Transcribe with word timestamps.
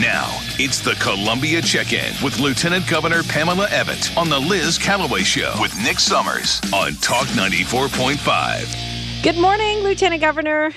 Now, 0.00 0.28
it's 0.58 0.80
the 0.80 0.92
Columbia 0.96 1.62
Check 1.62 1.94
In 1.94 2.12
with 2.22 2.38
Lieutenant 2.38 2.86
Governor 2.86 3.22
Pamela 3.22 3.66
Evette 3.68 4.14
on 4.14 4.28
the 4.28 4.38
Liz 4.38 4.76
Callaway 4.76 5.22
Show 5.22 5.54
with 5.58 5.74
Nick 5.82 5.98
Summers 5.98 6.60
on 6.70 6.92
Talk 6.96 7.26
94.5. 7.28 9.22
Good 9.22 9.38
morning, 9.38 9.78
Lieutenant 9.78 10.20
Governor. 10.20 10.72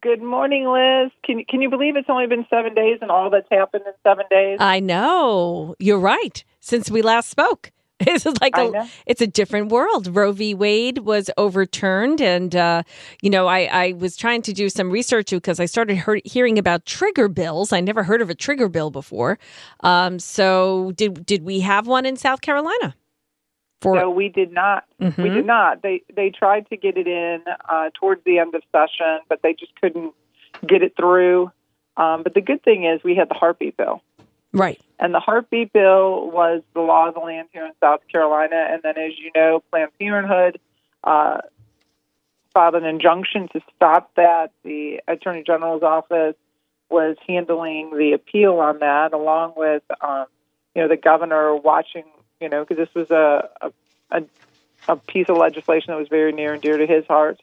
Good 0.00 0.22
morning, 0.22 0.66
Liz. 0.66 1.10
Can 1.22 1.44
can 1.44 1.60
you 1.60 1.68
believe 1.68 1.94
it's 1.96 2.08
only 2.08 2.26
been 2.26 2.46
seven 2.48 2.72
days 2.74 3.00
and 3.02 3.10
all 3.10 3.28
that's 3.28 3.48
happened 3.50 3.84
in 3.86 3.92
seven 4.02 4.24
days? 4.30 4.56
I 4.60 4.80
know. 4.80 5.74
You're 5.78 5.98
right. 5.98 6.42
Since 6.60 6.90
we 6.90 7.02
last 7.02 7.28
spoke. 7.28 7.70
It's 8.12 8.26
like 8.40 8.56
a, 8.56 8.88
it's 9.06 9.20
a 9.20 9.26
different 9.26 9.70
world. 9.70 10.14
Roe 10.14 10.32
v. 10.32 10.54
Wade 10.54 10.98
was 10.98 11.30
overturned, 11.36 12.20
and 12.20 12.54
uh, 12.54 12.82
you 13.22 13.30
know, 13.30 13.46
I, 13.46 13.60
I 13.64 13.92
was 13.92 14.16
trying 14.16 14.42
to 14.42 14.52
do 14.52 14.68
some 14.68 14.90
research 14.90 15.30
because 15.30 15.60
I 15.60 15.66
started 15.66 15.96
heard, 15.96 16.22
hearing 16.24 16.58
about 16.58 16.84
trigger 16.84 17.28
bills. 17.28 17.72
I 17.72 17.80
never 17.80 18.02
heard 18.02 18.20
of 18.20 18.30
a 18.30 18.34
trigger 18.34 18.68
bill 18.68 18.90
before. 18.90 19.38
Um, 19.80 20.18
so, 20.18 20.92
did 20.96 21.24
did 21.24 21.42
we 21.44 21.60
have 21.60 21.86
one 21.86 22.06
in 22.06 22.16
South 22.16 22.40
Carolina? 22.40 22.94
For 23.80 23.96
no, 23.96 24.10
we 24.10 24.28
did 24.28 24.52
not. 24.52 24.84
Mm-hmm. 25.00 25.22
We 25.22 25.28
did 25.30 25.46
not. 25.46 25.82
They 25.82 26.02
they 26.14 26.30
tried 26.30 26.68
to 26.70 26.76
get 26.76 26.96
it 26.96 27.06
in 27.06 27.42
uh, 27.68 27.90
towards 27.98 28.22
the 28.24 28.38
end 28.38 28.54
of 28.54 28.62
session, 28.70 29.20
but 29.28 29.40
they 29.42 29.54
just 29.54 29.74
couldn't 29.80 30.14
get 30.66 30.82
it 30.82 30.94
through. 30.96 31.50
Um, 31.96 32.22
but 32.22 32.34
the 32.34 32.40
good 32.40 32.62
thing 32.62 32.84
is 32.84 33.02
we 33.04 33.16
had 33.16 33.28
the 33.28 33.34
heartbeat 33.34 33.76
bill. 33.76 34.02
Right. 34.52 34.80
And 34.98 35.14
the 35.14 35.20
heartbeat 35.20 35.72
bill 35.72 36.30
was 36.30 36.62
the 36.74 36.80
law 36.80 37.08
of 37.08 37.14
the 37.14 37.20
land 37.20 37.48
here 37.52 37.64
in 37.64 37.72
South 37.80 38.00
Carolina. 38.08 38.68
And 38.70 38.82
then, 38.82 38.98
as 38.98 39.18
you 39.18 39.30
know, 39.34 39.62
Planned 39.70 39.90
Parenthood 39.98 40.60
uh, 41.02 41.38
filed 42.52 42.74
an 42.74 42.84
injunction 42.84 43.48
to 43.48 43.60
stop 43.74 44.14
that. 44.16 44.52
The 44.62 45.00
Attorney 45.08 45.42
General's 45.42 45.82
office 45.82 46.36
was 46.90 47.16
handling 47.26 47.96
the 47.96 48.12
appeal 48.12 48.58
on 48.58 48.80
that, 48.80 49.14
along 49.14 49.54
with, 49.56 49.82
um, 50.02 50.26
you 50.74 50.82
know, 50.82 50.88
the 50.88 50.98
governor 50.98 51.56
watching, 51.56 52.04
you 52.40 52.48
know, 52.48 52.64
because 52.64 52.76
this 52.76 52.94
was 52.94 53.10
a, 53.10 53.48
a, 54.10 54.22
a 54.88 54.96
piece 54.96 55.28
of 55.30 55.38
legislation 55.38 55.86
that 55.88 55.98
was 55.98 56.08
very 56.08 56.32
near 56.32 56.52
and 56.52 56.62
dear 56.62 56.76
to 56.76 56.86
his 56.86 57.06
heart. 57.06 57.40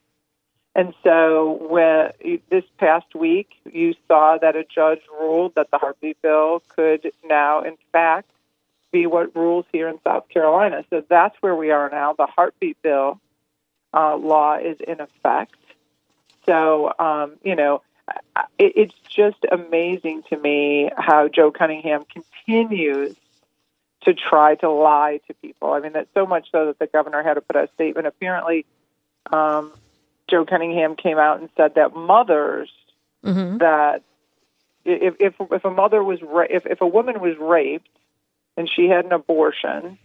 And 0.76 0.94
so, 1.04 1.58
when, 1.70 2.40
this 2.50 2.64
past 2.78 3.16
week, 3.16 3.50
you 3.72 3.96
saw 4.08 4.38
that 4.38 4.56
a 4.56 4.64
judge 4.64 5.02
ruled 5.20 5.56
that 5.56 5.72
the 5.72 5.78
heartbeat 5.78 6.22
bill 6.22 6.62
could 6.70 7.12
now, 7.26 7.62
in 7.64 7.76
fact, 7.92 8.30
be 8.92 9.06
what 9.06 9.36
rules 9.36 9.66
here 9.72 9.88
in 9.88 10.00
South 10.04 10.30
Carolina. 10.30 10.84
So 10.90 11.04
that's 11.08 11.36
where 11.42 11.56
we 11.56 11.72
are 11.72 11.90
now. 11.90 12.14
The 12.14 12.28
heartbeat 12.28 12.82
bill 12.82 13.20
uh, 13.94 14.16
law 14.16 14.58
is 14.58 14.78
in 14.88 15.02
effect. 15.02 15.56
So, 16.46 16.94
um, 16.98 17.34
you 17.44 17.56
know, 17.56 17.82
it, 18.58 18.74
it's 18.76 18.96
just 19.08 19.46
amazing 19.52 20.24
to 20.30 20.38
me 20.38 20.90
how 20.98 21.28
Joe 21.28 21.52
Cunningham 21.52 22.06
continues 22.06 23.16
to 24.02 24.14
try 24.14 24.56
to 24.56 24.70
lie 24.70 25.20
to 25.28 25.34
people. 25.36 25.74
I 25.74 25.80
mean, 25.80 25.94
that's 25.94 26.10
so 26.14 26.26
much 26.26 26.50
so 26.52 26.68
that 26.68 26.80
the 26.80 26.88
governor 26.88 27.22
had 27.22 27.36
to 27.36 27.42
put 27.42 27.56
out 27.56 27.70
a 27.70 27.74
statement. 27.74 28.08
Apparently, 28.08 28.66
um, 29.32 29.74
Joe 30.30 30.46
Cunningham 30.46 30.96
came 30.96 31.18
out 31.18 31.40
and 31.40 31.50
said 31.58 31.76
that 31.76 31.96
mothers 31.96 32.70
mm-hmm. 33.24 33.58
that 33.58 34.04
if 34.86 35.16
if 35.20 35.36
if 35.52 35.66
a 35.66 35.72
mother 35.72 36.04
was 36.04 36.22
ra- 36.22 36.48
if 36.50 36.66
if 36.66 36.82
a 36.82 36.88
woman 36.88 37.20
was 37.20 37.38
raped 37.38 37.90
and 38.58 38.70
she 38.70 38.88
had 38.88 39.06
an 39.06 39.12
abortion, 39.12 39.98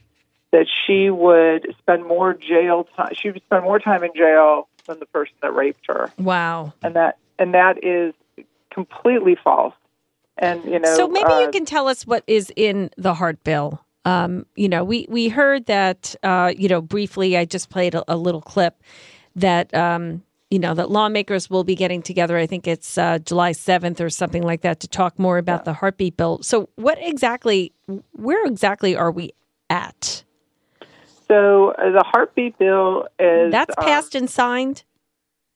that 0.52 0.66
she 0.86 1.10
would 1.10 1.74
spend 1.78 2.06
more 2.06 2.34
jail 2.34 2.86
time. 2.96 3.12
She 3.14 3.30
would 3.30 3.42
spend 3.42 3.64
more 3.64 3.78
time 3.78 4.04
in 4.04 4.12
jail 4.14 4.68
than 4.86 5.00
the 5.00 5.06
person 5.06 5.34
that 5.42 5.54
raped 5.54 5.86
her. 5.88 6.12
Wow. 6.18 6.72
And 6.82 6.94
that 6.94 7.18
and 7.38 7.54
that 7.54 7.82
is 7.82 8.14
completely 8.70 9.36
false. 9.42 9.74
And 10.36 10.64
you 10.64 10.78
know, 10.78 10.96
so 10.96 11.08
maybe 11.08 11.26
uh, 11.26 11.40
you 11.40 11.50
can 11.50 11.64
tell 11.64 11.88
us 11.88 12.06
what 12.06 12.24
is 12.26 12.52
in 12.56 12.90
the 12.96 13.14
heart 13.14 13.42
bill. 13.44 13.80
Um, 14.04 14.46
you 14.56 14.68
know, 14.68 14.84
we 14.84 15.06
we 15.08 15.28
heard 15.28 15.66
that. 15.66 16.14
Uh, 16.22 16.52
you 16.56 16.68
know, 16.68 16.80
briefly. 16.80 17.36
I 17.36 17.44
just 17.44 17.70
played 17.70 17.94
a, 17.94 18.04
a 18.12 18.16
little 18.16 18.42
clip 18.42 18.82
that 19.36 19.74
um, 19.74 20.22
you 20.50 20.58
know 20.58 20.74
that 20.74 20.90
lawmakers 20.90 21.50
will 21.50 21.64
be 21.64 21.74
getting 21.74 22.02
together. 22.02 22.36
I 22.36 22.46
think 22.46 22.66
it's 22.66 22.96
uh, 22.98 23.18
July 23.18 23.52
seventh 23.52 24.00
or 24.00 24.10
something 24.10 24.42
like 24.42 24.62
that 24.62 24.80
to 24.80 24.88
talk 24.88 25.18
more 25.18 25.38
about 25.38 25.60
yeah. 25.60 25.64
the 25.64 25.72
heartbeat 25.74 26.16
bill. 26.16 26.42
So, 26.42 26.68
what 26.76 26.98
exactly? 27.00 27.72
Where 28.12 28.46
exactly 28.46 28.96
are 28.96 29.10
we 29.10 29.32
at? 29.70 30.24
So 31.28 31.72
uh, 31.72 31.90
the 31.90 32.04
heartbeat 32.04 32.58
bill 32.58 33.08
is 33.18 33.50
that's 33.50 33.74
um, 33.78 33.84
passed 33.84 34.14
um, 34.14 34.22
and 34.22 34.30
signed. 34.30 34.84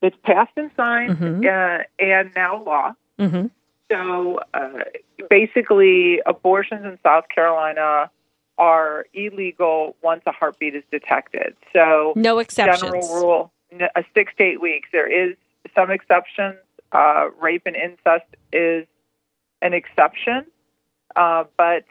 It's 0.01 0.17
passed 0.23 0.53
and 0.57 0.71
signed, 0.77 1.19
mm-hmm. 1.19 1.45
uh, 1.45 1.83
and 1.99 2.31
now 2.35 2.63
law. 2.63 2.93
Mm-hmm. 3.19 3.47
So 3.91 4.41
uh, 4.55 4.85
basically, 5.29 6.21
abortions 6.27 6.85
in 6.85 6.99
South 7.03 7.25
Carolina 7.35 8.11
are 8.57 9.07
illegal 9.13 9.97
once 10.03 10.23
a 10.27 10.33
heartbeat 10.33 10.75
is 10.75 10.85
detected. 10.91 11.55
So 11.73 12.13
no 12.17 12.39
exceptions. 12.39 12.81
General 12.81 13.15
rule: 13.15 13.53
a 13.73 14.05
six 14.15 14.33
to 14.39 14.45
eight 14.45 14.61
weeks. 14.61 14.89
There 14.93 15.11
is 15.11 15.37
some 15.75 15.91
exceptions. 15.91 16.57
Uh, 16.91 17.29
rape 17.41 17.63
and 17.67 17.77
incest 17.77 18.25
is 18.53 18.87
an 19.61 19.75
exception, 19.75 20.47
uh, 21.17 21.45
but 21.59 21.85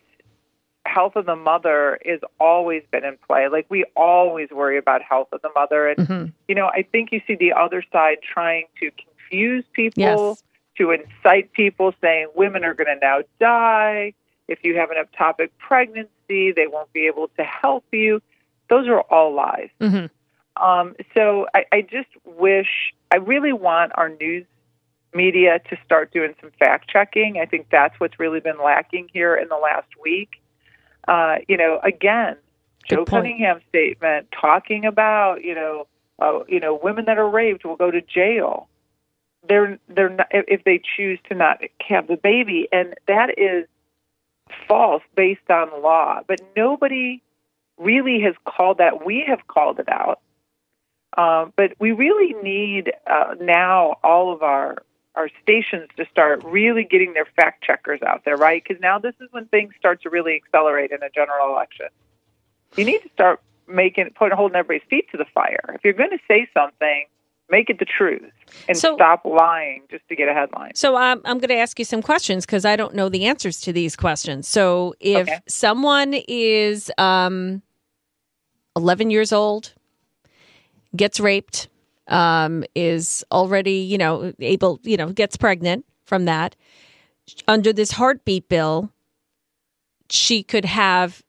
health 0.87 1.15
of 1.15 1.25
the 1.25 1.35
mother 1.35 1.99
is 2.03 2.19
always 2.39 2.81
been 2.91 3.03
in 3.03 3.17
play. 3.27 3.47
Like 3.47 3.67
we 3.69 3.85
always 3.95 4.49
worry 4.49 4.77
about 4.77 5.01
health 5.03 5.27
of 5.31 5.41
the 5.41 5.49
mother, 5.53 5.87
and 5.87 5.99
mm-hmm. 5.99 6.25
you 6.47 6.55
know, 6.55 6.67
I 6.67 6.83
think 6.91 7.11
you 7.11 7.21
see 7.27 7.35
the 7.35 7.53
other 7.53 7.83
side 7.91 8.17
trying 8.21 8.65
to 8.79 8.89
confuse 8.91 9.65
people, 9.73 10.01
yes. 10.01 10.43
to 10.77 10.91
incite 10.91 11.53
people, 11.53 11.93
saying 12.01 12.29
women 12.35 12.63
are 12.63 12.73
going 12.73 12.87
to 12.87 12.99
now 12.99 13.19
die 13.39 14.13
if 14.47 14.59
you 14.63 14.77
have 14.77 14.89
an 14.89 14.97
ectopic 14.97 15.49
pregnancy. 15.59 16.51
They 16.51 16.67
won't 16.67 16.91
be 16.93 17.05
able 17.05 17.27
to 17.37 17.43
help 17.43 17.85
you. 17.91 18.21
Those 18.69 18.87
are 18.87 19.01
all 19.01 19.33
lies. 19.33 19.69
Mm-hmm. 19.79 20.07
Um, 20.61 20.95
so 21.13 21.47
I, 21.53 21.65
I 21.71 21.81
just 21.81 22.09
wish, 22.25 22.93
I 23.11 23.17
really 23.17 23.53
want 23.53 23.91
our 23.95 24.09
news 24.09 24.45
media 25.13 25.59
to 25.69 25.77
start 25.85 26.11
doing 26.11 26.35
some 26.41 26.51
fact 26.59 26.89
checking. 26.89 27.39
I 27.41 27.45
think 27.45 27.67
that's 27.71 27.99
what's 27.99 28.19
really 28.19 28.39
been 28.39 28.61
lacking 28.63 29.09
here 29.13 29.35
in 29.35 29.47
the 29.47 29.55
last 29.55 29.87
week. 30.01 30.41
Uh, 31.07 31.37
you 31.47 31.57
know, 31.57 31.79
again, 31.83 32.35
Good 32.87 32.95
Joe 32.95 33.05
point. 33.05 33.09
Cunningham's 33.09 33.63
statement 33.69 34.27
talking 34.31 34.85
about, 34.85 35.43
you 35.43 35.55
know, 35.55 35.87
uh, 36.19 36.39
you 36.47 36.59
know, 36.59 36.79
women 36.81 37.05
that 37.05 37.17
are 37.17 37.29
raped 37.29 37.65
will 37.65 37.75
go 37.75 37.91
to 37.91 38.01
jail. 38.01 38.67
They're 39.47 39.79
they're 39.87 40.09
not, 40.09 40.27
if 40.31 40.63
they 40.63 40.81
choose 40.97 41.19
to 41.29 41.35
not 41.35 41.61
have 41.87 42.07
the 42.07 42.17
baby, 42.17 42.67
and 42.71 42.95
that 43.07 43.37
is 43.37 43.65
false 44.67 45.03
based 45.15 45.49
on 45.49 45.81
law. 45.81 46.21
But 46.27 46.41
nobody 46.55 47.21
really 47.77 48.19
has 48.21 48.35
called 48.45 48.79
that. 48.79 49.05
We 49.05 49.23
have 49.27 49.47
called 49.47 49.79
it 49.79 49.87
out. 49.89 50.19
Um, 51.17 51.53
but 51.55 51.73
we 51.79 51.91
really 51.91 52.33
need 52.43 52.91
uh, 53.09 53.35
now 53.39 53.95
all 54.03 54.33
of 54.33 54.43
our 54.43 54.77
our 55.15 55.29
stations 55.41 55.89
to 55.97 56.05
start 56.11 56.43
really 56.45 56.83
getting 56.83 57.13
their 57.13 57.25
fact 57.35 57.63
checkers 57.63 57.99
out 58.03 58.23
there, 58.23 58.37
right? 58.37 58.63
Because 58.63 58.79
now 58.79 58.99
this 58.99 59.15
is 59.19 59.27
when 59.31 59.45
things 59.47 59.73
start 59.79 59.99
to 60.03 60.11
really 60.11 60.35
accelerate 60.35 60.91
in 60.91 61.01
a 61.01 61.09
general 61.09 61.49
election. 61.49 61.87
You 62.75 62.85
need 62.85 63.01
to 63.01 63.09
start 63.13 63.41
making 63.67 64.11
putting 64.11 64.37
holding 64.37 64.55
everybody's 64.55 64.87
feet 64.89 65.09
to 65.11 65.17
the 65.17 65.25
fire. 65.33 65.73
If 65.73 65.83
you're 65.83 65.93
going 65.93 66.11
to 66.11 66.19
say 66.27 66.47
something, 66.53 67.05
make 67.49 67.69
it 67.69 67.79
the 67.79 67.85
truth 67.85 68.31
and 68.67 68.77
so, 68.77 68.95
stop 68.95 69.25
lying 69.25 69.83
just 69.89 70.07
to 70.09 70.15
get 70.15 70.29
a 70.29 70.33
headline. 70.33 70.75
So 70.75 70.95
um, 70.95 71.21
I'm 71.25 71.39
going 71.39 71.49
to 71.49 71.57
ask 71.57 71.79
you 71.79 71.85
some 71.85 72.01
questions 72.01 72.45
because 72.45 72.65
I 72.65 72.75
don't 72.75 72.93
know 72.93 73.09
the 73.09 73.25
answers 73.25 73.59
to 73.61 73.73
these 73.73 73.95
questions. 73.95 74.47
So 74.47 74.93
if 74.99 75.27
okay. 75.27 75.39
someone 75.47 76.13
is 76.27 76.91
um, 76.97 77.61
11 78.75 79.09
years 79.09 79.31
old, 79.31 79.73
gets 80.95 81.19
raped, 81.19 81.67
um, 82.07 82.63
is 82.75 83.23
already, 83.31 83.79
you 83.79 83.97
know, 83.97 84.33
able, 84.39 84.79
you 84.83 84.97
know, 84.97 85.11
gets 85.11 85.37
pregnant 85.37 85.85
from 86.05 86.25
that. 86.25 86.55
Under 87.47 87.73
this 87.73 87.91
heartbeat 87.91 88.47
bill, 88.47 88.91
she 90.09 90.43
could 90.43 90.65
have 90.65 91.23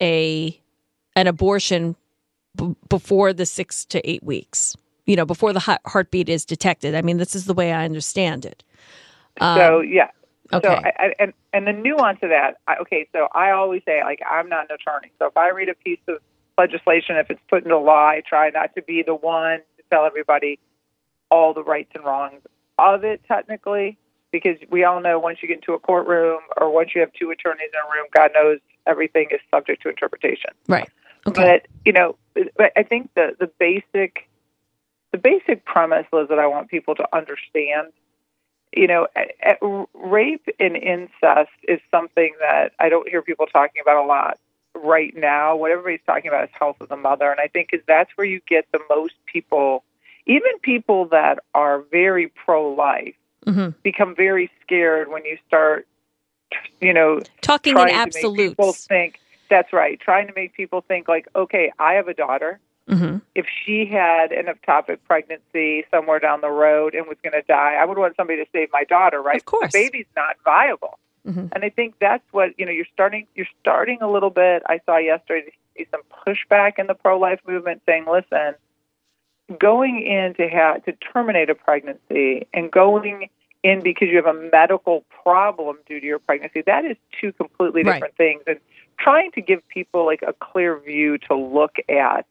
a 0.00 0.58
an 1.14 1.26
abortion 1.26 1.94
b- 2.56 2.74
before 2.88 3.32
the 3.32 3.44
six 3.44 3.84
to 3.86 4.10
eight 4.10 4.22
weeks. 4.22 4.76
You 5.04 5.16
know, 5.16 5.26
before 5.26 5.52
the 5.52 5.78
heartbeat 5.84 6.28
is 6.28 6.44
detected. 6.44 6.94
I 6.94 7.02
mean, 7.02 7.18
this 7.18 7.34
is 7.34 7.44
the 7.44 7.54
way 7.54 7.72
I 7.72 7.84
understand 7.84 8.46
it. 8.46 8.62
Um, 9.40 9.58
so 9.58 9.80
yeah. 9.80 10.10
Okay. 10.52 10.68
So 10.68 10.74
I, 10.74 10.92
I, 10.98 11.14
and 11.18 11.32
and 11.52 11.66
the 11.66 11.72
nuance 11.72 12.18
of 12.22 12.30
that. 12.30 12.58
I, 12.68 12.76
okay, 12.82 13.08
so 13.12 13.28
I 13.34 13.50
always 13.50 13.82
say 13.84 14.02
like 14.04 14.20
I'm 14.28 14.48
not 14.48 14.70
an 14.70 14.76
attorney. 14.76 15.12
So 15.18 15.26
if 15.26 15.36
I 15.36 15.50
read 15.50 15.68
a 15.68 15.74
piece 15.74 16.00
of 16.08 16.18
legislation, 16.58 17.16
if 17.16 17.30
it's 17.30 17.40
put 17.48 17.64
into 17.64 17.78
law, 17.78 18.08
I 18.08 18.22
try 18.26 18.50
not 18.50 18.74
to 18.74 18.82
be 18.82 19.02
the 19.02 19.14
one 19.14 19.58
to 19.76 19.82
tell 19.90 20.04
everybody 20.04 20.58
all 21.30 21.54
the 21.54 21.62
rights 21.62 21.90
and 21.94 22.04
wrongs 22.04 22.42
of 22.78 23.04
it 23.04 23.22
technically, 23.26 23.98
because 24.30 24.56
we 24.70 24.84
all 24.84 25.00
know 25.00 25.18
once 25.18 25.38
you 25.42 25.48
get 25.48 25.58
into 25.58 25.72
a 25.72 25.78
courtroom 25.78 26.40
or 26.60 26.70
once 26.70 26.90
you 26.94 27.00
have 27.00 27.12
two 27.12 27.30
attorneys 27.30 27.70
in 27.72 27.78
a 27.78 27.94
room, 27.94 28.06
God 28.14 28.30
knows 28.34 28.58
everything 28.86 29.28
is 29.30 29.40
subject 29.50 29.82
to 29.82 29.88
interpretation. 29.88 30.50
Right. 30.68 30.88
Okay. 31.26 31.42
But 31.42 31.68
you 31.84 31.92
know, 31.92 32.16
but 32.34 32.72
I 32.76 32.82
think 32.82 33.10
the 33.14 33.36
the 33.38 33.50
basic 33.58 34.28
the 35.12 35.18
basic 35.18 35.64
premise, 35.64 36.06
Liz, 36.12 36.28
that 36.30 36.38
I 36.38 36.46
want 36.46 36.68
people 36.68 36.94
to 36.96 37.06
understand 37.14 37.92
you 38.74 38.86
know, 38.86 39.06
rape 39.92 40.48
and 40.58 40.76
incest 40.76 41.50
is 41.68 41.78
something 41.90 42.34
that 42.40 42.72
I 42.80 42.88
don't 42.88 43.08
hear 43.08 43.22
people 43.22 43.46
talking 43.46 43.82
about 43.82 44.02
a 44.02 44.06
lot 44.06 44.38
right 44.74 45.14
now. 45.16 45.56
What 45.56 45.70
everybody's 45.70 46.04
talking 46.06 46.28
about 46.28 46.44
is 46.44 46.50
health 46.58 46.76
of 46.80 46.88
the 46.88 46.96
mother, 46.96 47.30
and 47.30 47.40
I 47.40 47.48
think 47.48 47.70
is 47.72 47.80
that's 47.86 48.10
where 48.16 48.26
you 48.26 48.40
get 48.48 48.66
the 48.72 48.80
most 48.90 49.14
people, 49.26 49.84
even 50.26 50.58
people 50.62 51.06
that 51.06 51.38
are 51.54 51.82
very 51.90 52.28
pro-life, 52.28 53.14
mm-hmm. 53.46 53.70
become 53.82 54.14
very 54.14 54.50
scared 54.62 55.08
when 55.08 55.24
you 55.24 55.38
start, 55.46 55.86
you 56.80 56.92
know, 56.92 57.20
talking 57.40 57.76
in 57.76 57.88
absolutes. 57.88 58.50
people 58.50 58.72
think 58.72 59.20
that's 59.48 59.72
right. 59.72 60.00
Trying 60.00 60.26
to 60.28 60.32
make 60.34 60.54
people 60.54 60.80
think 60.80 61.08
like, 61.08 61.28
okay, 61.36 61.72
I 61.78 61.94
have 61.94 62.08
a 62.08 62.14
daughter. 62.14 62.60
Mm-hmm. 62.88 63.18
If 63.34 63.46
she 63.64 63.86
had 63.86 64.32
an 64.32 64.46
ectopic 64.46 64.98
pregnancy 65.06 65.84
somewhere 65.90 66.18
down 66.18 66.40
the 66.40 66.50
road 66.50 66.94
and 66.94 67.06
was 67.06 67.16
going 67.22 67.32
to 67.32 67.42
die, 67.42 67.76
I 67.80 67.84
would 67.84 67.96
want 67.96 68.16
somebody 68.16 68.42
to 68.44 68.50
save 68.52 68.68
my 68.72 68.84
daughter, 68.84 69.22
right? 69.22 69.36
Of 69.36 69.44
course, 69.44 69.72
the 69.72 69.84
baby's 69.84 70.06
not 70.16 70.36
viable. 70.44 70.98
Mm-hmm. 71.26 71.46
And 71.52 71.64
I 71.64 71.68
think 71.68 71.94
that's 72.00 72.24
what 72.32 72.58
you 72.58 72.66
know. 72.66 72.72
You're 72.72 72.86
starting. 72.92 73.26
You're 73.34 73.46
starting 73.60 73.98
a 74.02 74.10
little 74.10 74.30
bit. 74.30 74.62
I 74.66 74.80
saw 74.84 74.96
yesterday 74.98 75.52
see 75.76 75.86
some 75.90 76.02
pushback 76.26 76.78
in 76.78 76.88
the 76.88 76.94
pro-life 76.94 77.40
movement, 77.46 77.82
saying, 77.86 78.06
"Listen, 78.10 78.54
going 79.58 80.02
in 80.02 80.34
to 80.34 80.48
have 80.48 80.84
to 80.84 80.92
terminate 81.12 81.48
a 81.48 81.54
pregnancy 81.54 82.46
and 82.52 82.70
going 82.70 83.28
in 83.62 83.82
because 83.82 84.08
you 84.08 84.16
have 84.16 84.26
a 84.26 84.50
medical 84.50 85.04
problem 85.22 85.78
due 85.86 86.00
to 86.00 86.06
your 86.06 86.18
pregnancy, 86.18 86.62
that 86.66 86.84
is 86.84 86.96
two 87.20 87.32
completely 87.32 87.84
different 87.84 88.02
right. 88.02 88.16
things." 88.16 88.42
And 88.48 88.58
trying 88.98 89.30
to 89.32 89.40
give 89.40 89.66
people 89.68 90.04
like 90.04 90.22
a 90.26 90.32
clear 90.32 90.78
view 90.78 91.18
to 91.18 91.36
look 91.36 91.76
at 91.88 92.26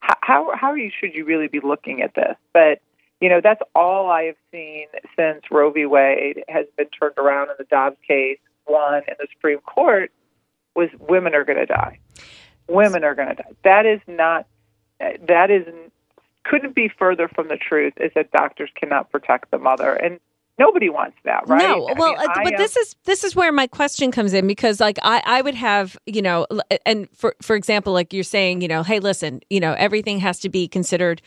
how 0.00 0.54
how 0.54 0.74
you 0.74 0.90
should 0.96 1.14
you 1.14 1.24
really 1.24 1.48
be 1.48 1.60
looking 1.60 2.02
at 2.02 2.14
this, 2.14 2.36
but 2.52 2.80
you 3.20 3.28
know, 3.28 3.40
that's 3.42 3.62
all 3.74 4.10
I 4.10 4.24
have 4.24 4.36
seen 4.50 4.86
since 5.16 5.42
Roe 5.50 5.70
v. 5.70 5.86
Wade 5.86 6.42
has 6.48 6.66
been 6.76 6.88
turned 6.88 7.16
around 7.16 7.48
in 7.50 7.54
the 7.58 7.64
Dobbs 7.64 7.96
case, 8.06 8.38
won 8.66 9.02
in 9.08 9.14
the 9.18 9.26
Supreme 9.32 9.60
Court, 9.60 10.10
was 10.74 10.88
women 10.98 11.34
are 11.34 11.44
going 11.44 11.58
to 11.58 11.66
die. 11.66 11.98
Women 12.68 13.04
are 13.04 13.14
going 13.14 13.28
to 13.28 13.34
die. 13.34 13.52
That 13.62 13.86
is 13.86 14.00
not, 14.06 14.46
that 14.98 15.50
is, 15.50 15.66
couldn't 16.44 16.74
be 16.74 16.90
further 16.98 17.28
from 17.28 17.48
the 17.48 17.56
truth 17.56 17.94
is 17.96 18.10
that 18.14 18.30
doctors 18.32 18.70
cannot 18.74 19.10
protect 19.10 19.50
the 19.50 19.58
mother. 19.58 19.94
And 19.94 20.18
nobody 20.58 20.88
wants 20.88 21.16
that 21.24 21.42
right 21.48 21.60
no 21.60 21.88
well 21.96 22.14
I 22.16 22.20
mean, 22.20 22.30
uh, 22.30 22.50
but 22.50 22.56
this 22.56 22.76
is 22.76 22.94
this 23.04 23.24
is 23.24 23.34
where 23.34 23.50
my 23.50 23.66
question 23.66 24.12
comes 24.12 24.32
in 24.32 24.46
because 24.46 24.80
like 24.80 24.98
i 25.02 25.22
i 25.26 25.42
would 25.42 25.54
have 25.54 25.96
you 26.06 26.22
know 26.22 26.46
and 26.86 27.08
for 27.10 27.34
for 27.42 27.56
example 27.56 27.92
like 27.92 28.12
you're 28.12 28.22
saying 28.22 28.60
you 28.60 28.68
know 28.68 28.82
hey 28.82 29.00
listen 29.00 29.40
you 29.50 29.60
know 29.60 29.74
everything 29.74 30.20
has 30.20 30.38
to 30.40 30.48
be 30.48 30.68
considered 30.68 31.20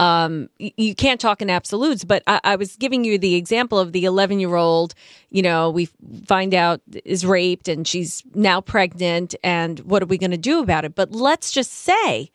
um, 0.00 0.48
you 0.56 0.94
can't 0.94 1.20
talk 1.20 1.42
in 1.42 1.50
absolutes, 1.50 2.04
but 2.04 2.22
I, 2.26 2.40
I 2.42 2.56
was 2.56 2.74
giving 2.76 3.04
you 3.04 3.18
the 3.18 3.34
example 3.34 3.78
of 3.78 3.92
the 3.92 4.06
11 4.06 4.40
year 4.40 4.54
old, 4.54 4.94
you 5.28 5.42
know, 5.42 5.68
we 5.68 5.90
find 6.24 6.54
out 6.54 6.80
is 7.04 7.26
raped 7.26 7.68
and 7.68 7.86
she's 7.86 8.22
now 8.34 8.62
pregnant. 8.62 9.34
And 9.44 9.78
what 9.80 10.02
are 10.02 10.06
we 10.06 10.16
going 10.16 10.30
to 10.30 10.38
do 10.38 10.60
about 10.60 10.86
it? 10.86 10.94
But 10.94 11.12
let's 11.12 11.50
just 11.52 11.72
say, 11.72 12.30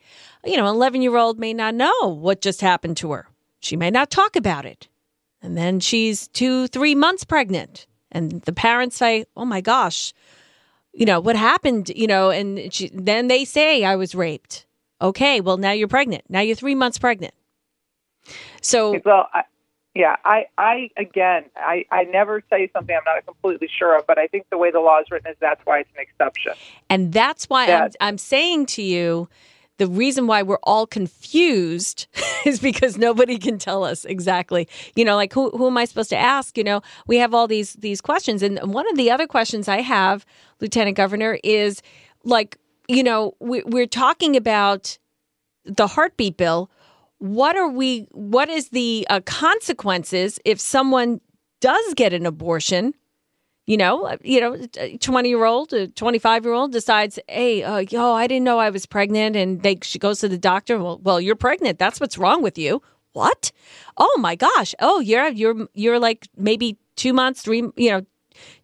you 0.46 0.58
know, 0.58 0.68
11 0.68 1.02
year 1.02 1.18
old 1.18 1.40
may 1.40 1.56
not 1.56 1.74
know 1.74 2.08
what 2.08 2.40
just 2.40 2.62
happened 2.62 2.98
to 2.98 3.12
her. 3.14 3.28
She 3.62 3.76
may 3.76 3.90
not 3.90 4.12
talk 4.12 4.36
about 4.36 4.68
it. 4.68 4.88
And 5.42 5.58
then 5.58 5.80
she's 5.80 6.28
two, 6.28 6.68
three 6.68 6.94
months 6.94 7.24
pregnant. 7.24 7.88
And 8.12 8.44
the 8.44 8.54
parents 8.54 8.96
say, 8.96 9.26
oh 9.36 9.46
my 9.46 9.62
gosh, 9.62 10.14
you 10.94 11.08
know, 11.08 11.20
what 11.20 11.36
happened, 11.36 11.90
you 11.96 12.06
know, 12.06 12.30
and 12.30 12.72
she, 12.72 12.92
then 12.94 13.28
they 13.28 13.44
say 13.44 13.84
I 13.84 13.96
was 13.96 14.14
raped. 14.14 14.68
Okay, 15.02 15.42
well, 15.42 15.58
now 15.58 15.72
you're 15.72 15.88
pregnant. 15.88 16.26
Now 16.30 16.42
you're 16.42 16.56
three 16.56 16.76
months 16.76 17.00
pregnant. 17.00 17.34
So 18.66 19.00
well, 19.06 19.30
I, 19.32 19.44
yeah, 19.94 20.16
I, 20.26 20.46
I 20.58 20.90
again, 20.98 21.46
I, 21.56 21.86
I 21.92 22.04
never 22.06 22.42
say 22.50 22.70
something 22.74 22.96
I'm 22.96 23.04
not 23.06 23.24
completely 23.26 23.70
sure 23.78 23.98
of, 23.98 24.08
but 24.08 24.18
I 24.18 24.26
think 24.26 24.48
the 24.50 24.58
way 24.58 24.72
the 24.72 24.80
law 24.80 25.00
is 25.00 25.06
written 25.12 25.32
is 25.32 25.38
that's 25.40 25.62
why 25.66 25.80
it's 25.80 25.90
an 25.96 26.02
exception, 26.02 26.54
and 26.90 27.14
that's 27.14 27.46
why 27.46 27.68
that, 27.68 27.96
I'm, 28.02 28.08
I'm 28.08 28.18
saying 28.18 28.66
to 28.68 28.82
you. 28.82 29.30
The 29.78 29.88
reason 29.88 30.26
why 30.26 30.42
we're 30.42 30.58
all 30.64 30.88
confused 30.88 32.08
is 32.46 32.60
because 32.62 32.98
nobody 32.98 33.38
can 33.38 33.58
tell 33.58 33.84
us 33.84 34.06
exactly. 34.06 34.70
You 34.96 35.04
know, 35.04 35.18
like 35.18 35.34
who 35.34 35.50
who 35.52 35.68
am 35.68 35.78
I 35.78 35.86
supposed 35.86 36.10
to 36.12 36.18
ask? 36.18 36.58
You 36.58 36.64
know, 36.64 36.82
we 37.08 37.18
have 37.18 37.34
all 37.34 37.46
these 37.46 37.74
these 37.74 38.02
questions, 38.02 38.42
and 38.42 38.58
one 38.74 38.90
of 38.90 38.98
the 38.98 39.12
other 39.12 39.28
questions 39.28 39.68
I 39.68 39.82
have, 39.82 40.26
Lieutenant 40.60 40.98
Governor, 40.98 41.38
is 41.44 41.82
like, 42.24 42.58
you 42.88 43.04
know, 43.04 43.36
we, 43.40 43.64
we're 43.64 43.86
talking 43.86 44.36
about 44.36 44.98
the 45.66 45.88
heartbeat 45.88 46.38
bill 46.38 46.70
what 47.20 47.56
are 47.56 47.70
we 47.70 48.08
what 48.12 48.50
is 48.50 48.70
the 48.70 49.06
uh, 49.10 49.22
consequences 49.22 50.40
if 50.46 50.60
someone 50.60 51.22
does 51.62 51.94
get 51.96 52.14
an 52.14 52.26
abortion? 52.26 52.94
You 53.66 53.78
know 53.78 54.06
uh, 54.06 54.18
you 54.24 54.40
know 54.40 54.68
20 55.00 55.30
year 55.30 55.46
old 55.46 55.74
25 55.96 56.46
year 56.46 56.54
old 56.54 56.72
decides 56.72 57.18
hey 57.28 57.64
uh, 57.64 57.78
yo 57.80 58.14
i 58.14 58.28
didn't 58.28 58.44
know 58.44 58.60
i 58.60 58.70
was 58.70 58.86
pregnant 58.86 59.36
and 59.36 59.64
they 59.64 59.80
she 59.82 59.98
goes 59.98 60.20
to 60.20 60.30
the 60.30 60.38
doctor 60.38 60.78
well, 60.78 61.00
well 61.02 61.20
you're 61.20 61.36
pregnant. 61.36 61.80
That's 61.80 62.00
what's 62.00 62.18
wrong 62.18 62.44
with 62.44 62.60
you. 62.60 62.84
What? 63.14 63.52
Oh 63.98 64.18
my 64.20 64.36
gosh. 64.36 64.76
Oh 64.80 65.00
you're 65.00 65.30
you're 65.30 65.68
you're 65.74 66.00
like 66.00 66.28
maybe 66.38 66.78
two 66.96 67.12
months 67.12 67.42
three 67.42 67.64
you 67.76 67.90
know 67.90 68.06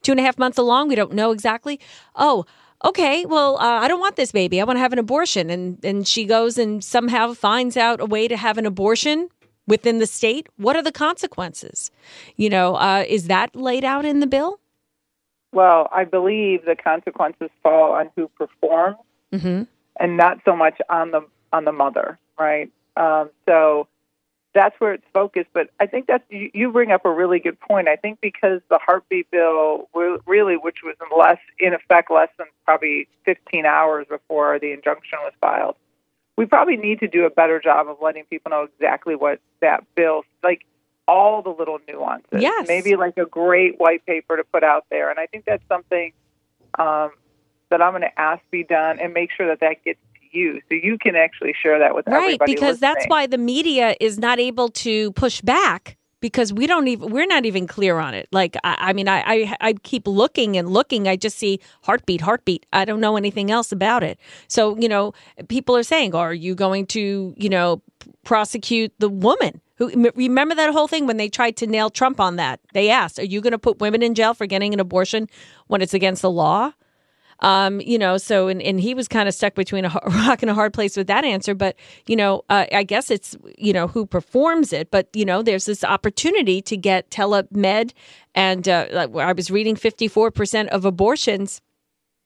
two 0.03 0.11
and 0.11 0.19
a 0.19 0.23
half 0.23 0.37
months 0.37 0.59
along. 0.59 0.89
We 0.89 0.95
don't 0.95 1.13
know 1.13 1.31
exactly. 1.31 1.79
Oh 2.15 2.45
okay, 2.83 3.25
well, 3.25 3.57
uh, 3.57 3.79
I 3.79 3.87
don't 3.87 3.99
want 3.99 4.15
this 4.15 4.31
baby. 4.31 4.61
I 4.61 4.63
want 4.63 4.77
to 4.77 4.81
have 4.81 4.93
an 4.93 4.99
abortion. 4.99 5.49
And, 5.49 5.83
and 5.83 6.07
she 6.07 6.25
goes 6.25 6.57
and 6.57 6.83
somehow 6.83 7.33
finds 7.33 7.77
out 7.77 8.01
a 8.01 8.05
way 8.05 8.27
to 8.27 8.37
have 8.37 8.57
an 8.57 8.65
abortion 8.65 9.29
within 9.67 9.99
the 9.99 10.07
state. 10.07 10.47
What 10.57 10.75
are 10.75 10.81
the 10.81 10.91
consequences? 10.91 11.91
You 12.35 12.49
know, 12.49 12.75
uh, 12.75 13.05
is 13.07 13.27
that 13.27 13.55
laid 13.55 13.83
out 13.83 14.05
in 14.05 14.19
the 14.19 14.27
bill? 14.27 14.59
Well, 15.53 15.89
I 15.91 16.05
believe 16.05 16.65
the 16.65 16.75
consequences 16.75 17.49
fall 17.61 17.91
on 17.91 18.09
who 18.15 18.29
performs 18.29 18.97
mm-hmm. 19.33 19.63
and 19.99 20.17
not 20.17 20.37
so 20.45 20.55
much 20.55 20.79
on 20.89 21.11
the 21.11 21.21
on 21.53 21.65
the 21.65 21.73
mother, 21.73 22.17
right? 22.39 22.71
Um, 22.95 23.29
so 23.47 23.87
that's 24.53 24.79
where 24.79 24.93
it's 24.93 25.05
focused. 25.13 25.49
But 25.53 25.69
I 25.79 25.85
think 25.85 26.07
that's 26.07 26.23
you, 26.29 26.71
bring 26.71 26.91
up 26.91 27.05
a 27.05 27.11
really 27.11 27.39
good 27.39 27.59
point. 27.59 27.87
I 27.87 27.95
think 27.95 28.19
because 28.21 28.61
the 28.69 28.79
heartbeat 28.79 29.29
bill 29.31 29.89
really, 30.25 30.55
which 30.55 30.77
was 30.83 30.95
in 31.01 31.17
less 31.17 31.39
in 31.59 31.73
effect 31.73 32.11
less 32.11 32.29
than 32.37 32.47
probably 32.65 33.07
15 33.25 33.65
hours 33.65 34.07
before 34.09 34.59
the 34.59 34.71
injunction 34.71 35.19
was 35.21 35.33
filed, 35.39 35.75
we 36.37 36.45
probably 36.45 36.77
need 36.77 36.99
to 36.99 37.07
do 37.07 37.25
a 37.25 37.29
better 37.29 37.59
job 37.59 37.87
of 37.87 37.97
letting 38.01 38.25
people 38.25 38.49
know 38.49 38.67
exactly 38.73 39.15
what 39.15 39.39
that 39.61 39.83
bill 39.95 40.23
like 40.43 40.65
all 41.07 41.41
the 41.41 41.49
little 41.49 41.79
nuances. 41.87 42.41
Yes. 42.41 42.67
Maybe 42.67 42.95
like 42.95 43.17
a 43.17 43.25
great 43.25 43.79
white 43.79 44.05
paper 44.05 44.37
to 44.37 44.43
put 44.43 44.63
out 44.63 44.85
there. 44.89 45.09
And 45.09 45.19
I 45.19 45.25
think 45.25 45.45
that's 45.45 45.63
something 45.67 46.13
um, 46.79 47.11
that 47.69 47.81
I'm 47.81 47.91
going 47.91 48.03
to 48.03 48.19
ask 48.19 48.41
be 48.49 48.63
done 48.63 48.99
and 48.99 49.13
make 49.13 49.31
sure 49.35 49.47
that 49.47 49.59
that 49.59 49.83
gets 49.83 49.99
you. 50.33 50.61
So 50.69 50.75
you 50.75 50.97
can 50.97 51.15
actually 51.15 51.53
share 51.61 51.79
that 51.79 51.95
with 51.95 52.07
right 52.07 52.39
because 52.45 52.81
listening. 52.81 52.93
that's 52.93 53.05
why 53.07 53.27
the 53.27 53.37
media 53.37 53.95
is 53.99 54.17
not 54.17 54.39
able 54.39 54.69
to 54.69 55.11
push 55.13 55.41
back 55.41 55.97
because 56.21 56.53
we 56.53 56.67
don't 56.67 56.87
even 56.87 57.11
we're 57.11 57.25
not 57.25 57.45
even 57.45 57.67
clear 57.67 57.99
on 57.99 58.13
it. 58.13 58.29
Like 58.31 58.55
i, 58.63 58.77
I 58.79 58.93
mean 58.93 59.07
I, 59.07 59.23
I, 59.25 59.57
I 59.59 59.73
keep 59.73 60.07
looking 60.07 60.55
and 60.55 60.69
looking. 60.69 61.07
I 61.07 61.15
just 61.15 61.37
see 61.37 61.59
heartbeat 61.83 62.21
heartbeat. 62.21 62.65
I 62.71 62.85
don't 62.85 63.01
know 63.01 63.17
anything 63.17 63.51
else 63.51 63.71
about 63.71 64.03
it. 64.03 64.19
So 64.47 64.77
you 64.77 64.87
know 64.87 65.13
people 65.49 65.75
are 65.75 65.83
saying 65.83 66.15
are 66.15 66.33
you 66.33 66.55
going 66.55 66.85
to 66.87 67.33
you 67.35 67.49
know 67.49 67.81
prosecute 68.23 68.93
the 68.99 69.09
woman 69.09 69.61
who 69.75 70.11
remember 70.15 70.53
that 70.53 70.71
whole 70.71 70.87
thing 70.87 71.07
when 71.07 71.17
they 71.17 71.27
tried 71.27 71.57
to 71.57 71.67
nail 71.67 71.89
trump 71.89 72.19
on 72.19 72.37
that? 72.37 72.59
They 72.73 72.89
asked 72.89 73.19
are 73.19 73.25
you 73.25 73.41
going 73.41 73.51
to 73.51 73.59
put 73.59 73.79
women 73.79 74.01
in 74.01 74.15
jail 74.15 74.33
for 74.33 74.45
getting 74.45 74.73
an 74.73 74.79
abortion 74.79 75.27
when 75.67 75.81
it's 75.81 75.93
against 75.93 76.21
the 76.21 76.31
law 76.31 76.71
um, 77.41 77.81
you 77.81 77.97
know, 77.97 78.17
so 78.17 78.47
and, 78.47 78.61
and 78.61 78.79
he 78.79 78.93
was 78.93 79.07
kind 79.07 79.27
of 79.27 79.33
stuck 79.33 79.55
between 79.55 79.85
a 79.85 79.89
rock 80.05 80.41
and 80.41 80.49
a 80.49 80.53
hard 80.53 80.73
place 80.73 80.95
with 80.95 81.07
that 81.07 81.25
answer. 81.25 81.55
But 81.55 81.75
you 82.07 82.15
know, 82.15 82.43
uh, 82.49 82.65
I 82.71 82.83
guess 82.83 83.09
it's 83.09 83.35
you 83.57 83.73
know 83.73 83.87
who 83.87 84.05
performs 84.05 84.73
it. 84.73 84.91
But 84.91 85.09
you 85.13 85.25
know, 85.25 85.41
there's 85.41 85.65
this 85.65 85.83
opportunity 85.83 86.61
to 86.63 86.77
get 86.77 87.09
telemed, 87.09 87.93
and 88.35 88.67
uh, 88.67 89.07
I 89.15 89.33
was 89.33 89.49
reading 89.51 89.75
54 89.75 90.31
percent 90.31 90.69
of 90.69 90.85
abortions 90.85 91.61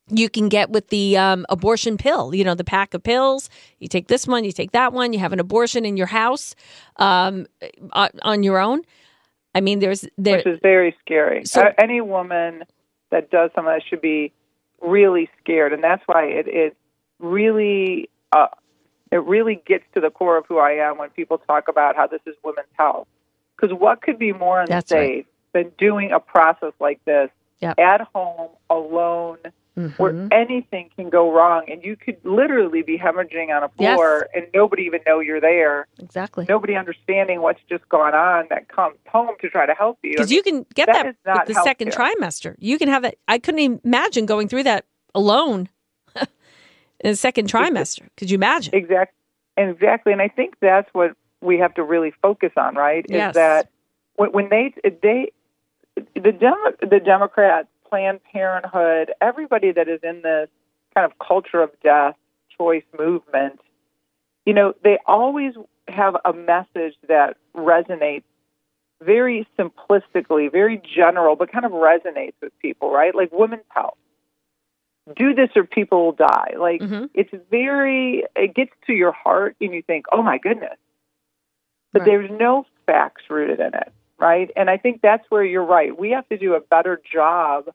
you 0.10 0.30
can 0.30 0.50
get 0.50 0.70
with 0.70 0.90
the 0.90 1.18
um, 1.18 1.46
abortion 1.50 1.98
pill. 1.98 2.36
You 2.36 2.44
know, 2.44 2.56
the 2.56 2.64
pack 2.64 2.94
of 2.94 3.04
pills. 3.04 3.50
You 3.80 3.88
take 3.88 4.08
this 4.08 4.28
one, 4.28 4.44
you 4.44 4.52
take 4.52 4.72
that 4.72 4.94
one. 4.94 5.14
You 5.14 5.20
have 5.20 5.34
an 5.34 5.40
abortion 5.40 5.86
in 5.86 5.98
your 5.98 6.08
house 6.08 6.56
um, 6.98 7.48
uh, 7.92 8.10
on 8.22 8.44
your 8.44 8.60
own. 8.60 8.82
I 9.56 9.62
mean, 9.62 9.80
there's 9.80 10.06
there, 10.18 10.38
which 10.38 10.46
is 10.46 10.60
very 10.62 10.96
scary. 11.00 11.46
So, 11.46 11.62
uh, 11.62 11.72
any 11.80 12.02
woman 12.02 12.66
that 13.12 13.32
does 13.32 13.52
something 13.56 13.74
that 13.74 13.82
should 13.90 14.02
be 14.02 14.34
really 14.86 15.30
scared, 15.42 15.74
and 15.74 15.84
that's 15.84 16.04
why 16.06 16.26
it 16.26 16.48
it 16.48 16.78
really 17.20 18.10
uh, 18.32 18.48
it 19.12 19.24
really 19.24 19.62
gets 19.66 19.84
to 19.94 20.02
the 20.02 20.10
core 20.10 20.38
of 20.38 20.46
who 20.48 20.58
I 20.58 20.72
am 20.72 20.98
when 20.98 21.10
people 21.10 21.38
talk 21.38 21.68
about 21.68 21.96
how 21.96 22.08
this 22.08 22.22
is 22.26 22.36
women's 22.44 22.68
health. 22.74 23.08
Because 23.56 23.76
what 23.78 24.02
could 24.02 24.20
be 24.20 24.34
more 24.34 24.62
unsafe 24.62 24.92
right. 24.92 25.26
than 25.54 25.72
doing 25.78 26.12
a 26.12 26.20
process 26.20 26.74
like 26.80 27.04
this 27.06 27.30
yep. 27.62 27.80
at 27.80 28.02
home, 28.14 28.50
alone, 28.70 29.38
mm-hmm. 29.78 30.02
where 30.02 30.28
anything 30.32 30.90
can 30.96 31.10
go 31.10 31.32
wrong 31.32 31.66
and 31.70 31.84
you 31.84 31.96
could 31.96 32.18
literally 32.24 32.82
be 32.82 32.98
hemorrhaging 32.98 33.56
on 33.56 33.64
a 33.64 33.70
floor 33.70 34.28
yes. 34.34 34.44
and 34.44 34.46
nobody 34.54 34.84
even 34.84 35.02
know 35.06 35.20
you're 35.20 35.42
there. 35.42 35.88
Exactly. 36.00 36.46
Nobody 36.48 36.76
understanding 36.76 37.42
what's 37.42 37.62
just 37.70 37.88
gone 37.90 38.14
on 38.14 38.46
that 38.50 38.70
comes 38.70 38.98
home 39.08 39.36
to 39.42 39.50
try 39.50 39.66
to 39.66 39.74
help 39.74 40.00
you. 40.04 40.12
Because 40.12 40.32
you 40.32 40.44
can 40.44 40.66
get 40.74 40.88
that, 40.88 41.16
that 41.26 41.48
the 41.48 41.54
second 41.56 41.92
care. 41.92 42.06
trimester. 42.06 42.56
You 42.60 42.78
can 42.78 42.88
have 42.88 43.04
that. 43.04 43.16
I 43.28 43.40
couldn't 43.40 43.82
imagine 43.84 44.26
going 44.26 44.48
through 44.48 44.64
that 44.64 44.86
alone 45.14 45.70
in 46.16 46.26
the 47.12 47.16
second 47.16 47.50
trimester. 47.50 48.10
Could 48.18 48.30
you 48.30 48.36
imagine? 48.36 48.74
Exactly. 48.76 49.16
Exactly. 49.58 50.12
And 50.12 50.22
I 50.22 50.28
think 50.28 50.56
that's 50.60 50.90
what 50.94 51.16
we 51.42 51.60
have 51.60 51.74
to 51.76 51.84
really 51.84 52.12
focus 52.22 52.52
on, 52.58 52.76
right? 52.76 53.06
Yes. 53.08 53.30
Is 53.30 53.36
that 53.36 53.70
when, 54.16 54.32
when 54.32 54.50
they 54.50 54.74
they 54.84 55.32
the 55.96 56.32
Demo, 56.32 56.72
the 56.82 57.00
Democrats, 57.04 57.68
Planned 57.96 58.20
Parenthood, 58.26 59.14
everybody 59.22 59.72
that 59.72 59.88
is 59.88 60.02
in 60.04 60.22
this 60.22 60.50
kind 60.94 61.10
of 61.10 61.18
culture 61.18 61.62
of 61.62 61.72
death 61.82 62.16
choice 62.58 62.84
movement, 63.00 63.62
you 64.46 64.54
know, 64.54 64.74
they 64.84 64.98
always 65.08 65.54
have 65.88 66.18
a 66.26 66.34
message 66.34 66.96
that 67.08 67.38
resonates 67.56 68.26
very 69.02 69.48
simplistically, 69.58 70.52
very 70.52 70.82
general, 70.94 71.38
but 71.38 71.50
kind 71.50 71.64
of 71.64 71.72
resonates 71.72 72.34
with 72.42 72.52
people, 72.60 72.92
right? 72.92 73.16
Like 73.16 73.32
women's 73.32 73.64
health. 73.70 73.98
Do 75.16 75.34
this 75.34 75.52
or 75.56 75.64
people 75.64 76.04
will 76.04 76.12
die. 76.12 76.56
Like 76.60 76.82
mm-hmm. 76.82 77.06
it's 77.14 77.32
very, 77.50 78.26
it 78.36 78.54
gets 78.54 78.72
to 78.88 78.94
your 78.94 79.14
heart 79.14 79.56
and 79.62 79.74
you 79.74 79.82
think, 79.82 80.08
oh 80.12 80.22
my 80.22 80.38
goodness. 80.38 80.78
But 81.94 82.02
right. 82.02 82.08
there's 82.08 82.30
no 82.30 82.66
facts 82.86 83.24
rooted 83.30 83.62
in 83.62 83.74
it 83.74 83.94
right? 84.18 84.50
And 84.56 84.70
I 84.70 84.78
think 84.78 85.02
that's 85.02 85.26
where 85.30 85.44
you're 85.44 85.66
right. 85.66 85.98
We 85.98 86.12
have 86.12 86.28
to 86.30 86.38
do 86.38 86.54
a 86.54 86.62
better 86.62 87.02
job 87.12 87.70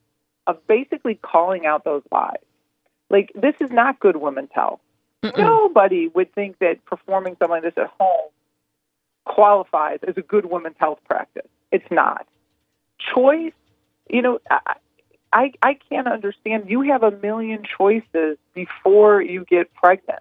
of 0.51 0.67
basically 0.67 1.15
calling 1.15 1.65
out 1.65 1.85
those 1.85 2.03
lies. 2.11 2.37
Like, 3.09 3.31
this 3.35 3.55
is 3.61 3.71
not 3.71 4.01
good 4.01 4.17
women's 4.17 4.51
health. 4.53 4.81
Mm-mm. 5.23 5.39
Nobody 5.39 6.09
would 6.09 6.33
think 6.35 6.59
that 6.59 6.85
performing 6.85 7.37
something 7.39 7.63
like 7.63 7.63
this 7.63 7.75
at 7.77 7.91
home 7.99 8.31
qualifies 9.25 10.01
as 10.07 10.17
a 10.17 10.23
good 10.23 10.47
women's 10.47 10.77
health 10.79 10.99
practice. 11.09 11.47
It's 11.71 11.91
not. 11.91 12.27
Choice, 13.15 13.53
you 14.09 14.23
know, 14.23 14.41
I, 14.51 14.75
I, 15.33 15.53
I 15.63 15.79
can't 15.89 16.09
understand. 16.09 16.69
You 16.69 16.83
have 16.83 17.03
a 17.03 17.11
million 17.11 17.63
choices 17.79 18.39
before 18.55 19.23
you 19.23 19.45
get 19.45 19.73
pregnant. 19.75 20.21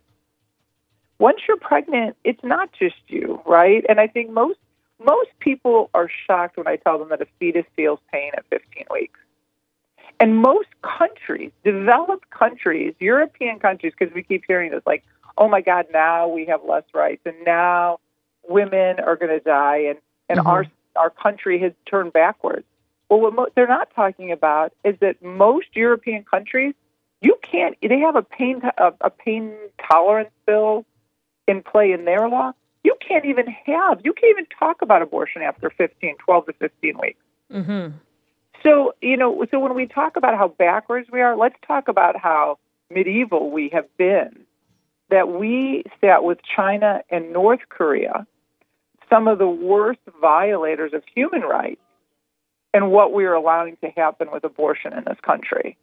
Once 1.18 1.40
you're 1.48 1.58
pregnant, 1.58 2.16
it's 2.24 2.44
not 2.44 2.70
just 2.72 2.96
you, 3.08 3.42
right? 3.46 3.84
And 3.90 4.00
I 4.00 4.08
think 4.08 4.30
most 4.30 4.60
most 5.04 5.30
people 5.40 5.90
are 5.94 6.10
shocked 6.28 6.58
when 6.58 6.68
I 6.68 6.76
tell 6.76 7.00
them 7.00 7.10
that 7.10 7.22
a 7.22 7.28
fetus 7.40 7.66
feels 7.76 8.00
pain 8.12 8.32
at 8.36 8.46
15 8.50 8.86
weeks. 8.92 9.20
And 10.20 10.38
most 10.38 10.68
countries, 10.82 11.52
developed 11.64 12.30
countries, 12.30 12.94
European 13.00 13.60
countries, 13.60 13.94
because 13.98 14.14
we 14.14 14.24
keep 14.24 14.44
hearing 14.48 14.72
this, 14.72 14.82
like, 14.86 15.04
oh 15.38 15.48
my 15.48 15.62
God, 15.62 15.86
now 15.94 16.28
we 16.28 16.46
have 16.46 16.62
less 16.68 16.84
rights, 16.94 17.22
and 17.26 17.36
now 17.46 18.00
women 18.48 19.00
are 19.00 19.16
going 19.16 19.30
to 19.30 19.40
die, 19.40 19.78
and, 19.78 20.00
and 20.28 20.40
mm-hmm. 20.40 20.48
our 20.48 20.66
our 20.96 21.10
country 21.10 21.60
has 21.62 21.72
turned 21.90 22.12
backwards. 22.12 22.66
Well, 23.08 23.22
what 23.22 23.34
mo- 23.34 23.48
they're 23.56 23.68
not 23.68 23.90
talking 23.96 24.32
about 24.32 24.74
is 24.84 24.96
that 25.00 25.22
most 25.24 25.68
European 25.74 26.26
countries, 26.26 26.74
you 27.22 27.38
can't. 27.50 27.78
They 27.82 28.00
have 28.00 28.18
a 28.18 28.24
pain 28.24 28.62
a, 28.78 28.92
a 29.02 29.10
pain 29.10 29.54
tolerance 29.90 30.32
bill 30.46 30.86
in 31.48 31.64
play 31.64 31.94
in 31.94 32.04
their 32.04 32.28
law 32.28 32.54
you 32.84 32.96
can't 33.06 33.26
even 33.26 33.48
have, 33.66 34.02
you 34.04 34.14
can't 34.14 34.32
even 34.32 34.46
talk 34.58 34.82
about 34.82 35.02
abortion 35.02 35.42
after 35.42 35.70
15, 35.70 36.16
12 36.18 36.46
to 36.46 36.54
15 36.54 36.98
weeks. 37.02 37.20
Mm-hmm. 37.52 37.98
So, 38.64 38.94
you 39.02 39.18
know, 39.18 39.46
so 39.52 39.60
when 39.60 39.76
we 39.76 39.88
talk 39.88 40.16
about 40.16 40.38
how 40.38 40.50
backwards 40.50 41.08
we 41.12 41.22
are, 41.22 41.36
let's 41.38 41.56
talk 41.66 41.88
about 41.88 42.18
how 42.18 42.58
medieval 42.90 43.52
we 43.52 43.70
have 43.70 43.86
been. 43.98 44.46
That 45.10 45.28
we 45.28 45.84
sat 46.02 46.24
with 46.24 46.40
China 46.56 47.02
and 47.10 47.34
North 47.34 47.62
Korea, 47.70 48.28
some 49.10 49.28
of 49.28 49.40
the 49.40 49.48
worst 49.48 50.02
violators 50.22 50.94
of 50.94 51.04
human 51.16 51.42
rights, 51.42 51.82
and 52.74 52.92
what 52.92 53.12
we 53.12 53.26
are 53.26 53.34
allowing 53.34 53.78
to 53.78 53.90
happen 53.90 54.30
with 54.32 54.44
abortion 54.44 54.94
in 54.94 55.04
this 55.06 55.18
country. 55.24 55.78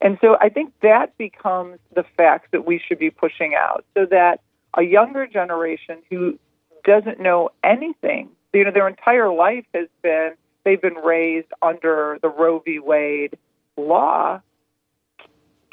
And 0.00 0.18
so 0.20 0.36
I 0.40 0.48
think 0.48 0.72
that 0.82 1.16
becomes 1.18 1.78
the 1.94 2.04
facts 2.16 2.48
that 2.52 2.66
we 2.66 2.78
should 2.78 2.98
be 2.98 3.10
pushing 3.10 3.54
out 3.54 3.84
so 3.94 4.06
that 4.06 4.40
a 4.76 4.82
younger 4.82 5.26
generation 5.26 5.98
who 6.10 6.38
doesn't 6.84 7.20
know 7.20 7.50
anything. 7.62 8.30
You 8.52 8.64
know, 8.64 8.70
their 8.70 8.88
entire 8.88 9.32
life 9.32 9.64
has 9.74 9.88
been 10.02 10.32
they've 10.64 10.80
been 10.80 10.94
raised 10.94 11.48
under 11.62 12.18
the 12.22 12.28
Roe 12.28 12.60
v. 12.64 12.78
Wade 12.78 13.36
law 13.76 14.40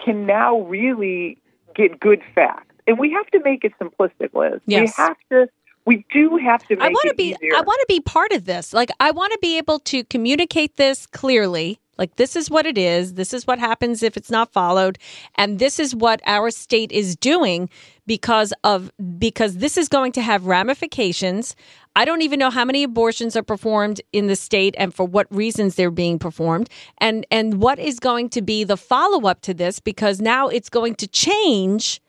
can 0.03 0.25
now 0.25 0.62
really 0.62 1.38
get 1.75 2.00
good 2.00 2.21
facts. 2.33 2.75
And 2.88 2.98
we 2.98 3.12
have 3.12 3.27
to 3.27 3.39
make 3.43 3.63
it 3.63 3.74
simplistic, 3.79 4.33
Liz. 4.33 4.60
Yes. 4.65 4.98
We 4.98 5.03
have 5.03 5.17
to 5.31 5.50
we 5.86 6.05
do 6.13 6.38
have 6.38 6.65
to 6.67 6.77
I 6.79 6.89
want 6.89 7.10
to 7.10 7.15
be 7.15 7.31
easier. 7.31 7.55
I 7.55 7.62
want 7.62 7.79
to 7.81 7.86
be 7.88 8.00
part 8.00 8.31
of 8.31 8.45
this. 8.45 8.74
Like 8.74 8.91
I 9.00 9.12
want 9.12 9.31
to 9.33 9.39
be 9.41 9.57
able 9.57 9.79
to 9.79 10.03
communicate 10.05 10.77
this 10.77 11.07
clearly 11.07 11.79
like, 12.01 12.15
this 12.15 12.36
is 12.36 12.50
what 12.50 12.65
it 12.65 12.79
is. 12.79 13.13
This 13.13 13.31
is 13.31 13.46
what 13.46 13.60
happens 13.60 14.01
if 14.01 14.17
it's 14.17 14.31
not 14.31 14.51
followed. 14.51 14.98
And 15.36 15.60
this 15.60 15.79
is 15.79 15.93
what 15.93 16.20
our 16.25 16.50
state 16.50 16.91
is 16.91 17.15
doing 17.15 17.70
because 18.08 18.53
of, 18.63 18.91
because 19.20 19.58
this 19.58 19.77
is 19.77 19.88
going 19.88 20.12
to 20.13 20.22
have 20.22 20.48
ramifications. 20.48 21.55
I 21.96 22.05
don't 22.05 22.24
even 22.24 22.39
know 22.39 22.50
how 22.50 22.65
many 22.65 22.81
abortions 22.81 23.36
are 23.36 23.43
performed 23.43 24.01
in 24.12 24.25
the 24.25 24.36
state 24.36 24.74
and 24.79 24.91
for 24.91 25.05
what 25.05 25.27
reasons 25.29 25.75
they're 25.75 25.91
being 25.91 26.17
performed 26.17 26.72
and, 26.98 27.24
and 27.29 27.62
what 27.62 27.77
is 27.77 28.00
going 28.00 28.29
to 28.29 28.41
be 28.41 28.63
the 28.63 28.77
follow 28.77 29.27
up 29.27 29.41
to 29.41 29.53
this 29.53 29.79
because 29.79 30.20
now 30.20 30.48
it's 30.48 30.70
going 30.70 30.96
to 30.96 31.08
change 31.08 32.01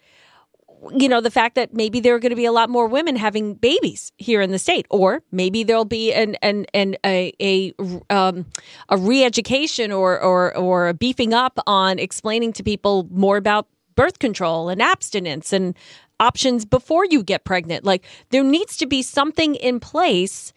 you 0.90 1.08
know, 1.08 1.20
the 1.20 1.30
fact 1.30 1.54
that 1.54 1.74
maybe 1.74 2.00
there 2.00 2.14
are 2.14 2.18
going 2.18 2.30
to 2.30 2.36
be 2.36 2.44
a 2.44 2.52
lot 2.52 2.68
more 2.68 2.86
women 2.86 3.16
having 3.16 3.54
babies 3.54 4.12
here 4.18 4.40
in 4.40 4.50
the 4.50 4.58
state, 4.58 4.86
or 4.90 5.22
maybe 5.30 5.62
there'll 5.62 5.84
be 5.84 6.12
an 6.12 6.34
an, 6.36 6.66
an 6.74 6.96
a 7.04 7.32
a 7.40 7.74
um, 8.10 8.46
a 8.88 8.96
re-education 8.96 9.92
or 9.92 10.20
or 10.20 10.56
or 10.56 10.88
a 10.88 10.94
beefing 10.94 11.32
up 11.32 11.58
on 11.66 11.98
explaining 11.98 12.52
to 12.54 12.62
people 12.62 13.06
more 13.10 13.36
about 13.36 13.68
birth 13.94 14.18
control 14.18 14.68
and 14.68 14.82
abstinence 14.82 15.52
and 15.52 15.76
options 16.18 16.64
before 16.64 17.04
you 17.04 17.22
get 17.22 17.44
pregnant. 17.44 17.84
Like 17.84 18.04
there 18.30 18.44
needs 18.44 18.76
to 18.78 18.86
be 18.86 19.02
something 19.02 19.54
in 19.54 19.80
place 19.80 20.52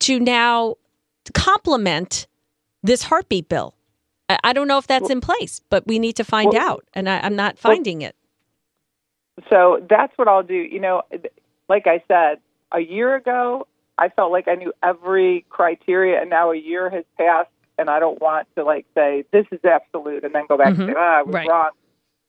to 0.00 0.18
now 0.18 0.76
complement 1.32 2.26
this 2.82 3.02
heartbeat 3.02 3.48
bill. 3.48 3.74
I 4.42 4.54
don't 4.54 4.66
know 4.68 4.78
if 4.78 4.86
that's 4.86 5.10
in 5.10 5.20
place, 5.20 5.60
but 5.68 5.86
we 5.86 5.98
need 5.98 6.16
to 6.16 6.24
find 6.24 6.52
well, 6.54 6.70
out, 6.70 6.84
and 6.94 7.10
I, 7.10 7.26
am 7.26 7.36
not 7.36 7.58
finding 7.58 7.98
well, 7.98 8.08
it. 8.08 8.16
So 9.50 9.84
that's 9.88 10.16
what 10.16 10.28
I'll 10.28 10.42
do. 10.42 10.54
You 10.54 10.80
know, 10.80 11.02
like 11.68 11.86
I 11.86 12.02
said, 12.08 12.38
a 12.72 12.80
year 12.80 13.14
ago, 13.16 13.66
I 13.98 14.08
felt 14.08 14.32
like 14.32 14.48
I 14.48 14.54
knew 14.54 14.72
every 14.82 15.44
criteria, 15.48 16.20
and 16.20 16.30
now 16.30 16.50
a 16.50 16.56
year 16.56 16.90
has 16.90 17.04
passed, 17.16 17.50
and 17.78 17.88
I 17.88 18.00
don't 18.00 18.20
want 18.20 18.48
to 18.56 18.64
like 18.64 18.86
say 18.94 19.24
this 19.32 19.46
is 19.52 19.60
absolute 19.64 20.24
and 20.24 20.34
then 20.34 20.44
go 20.48 20.56
back 20.56 20.72
mm-hmm. 20.72 20.82
and 20.82 20.90
say, 20.90 20.96
ah, 20.96 21.18
I 21.18 21.22
was 21.22 21.34
right. 21.34 21.48
wrong. 21.48 21.70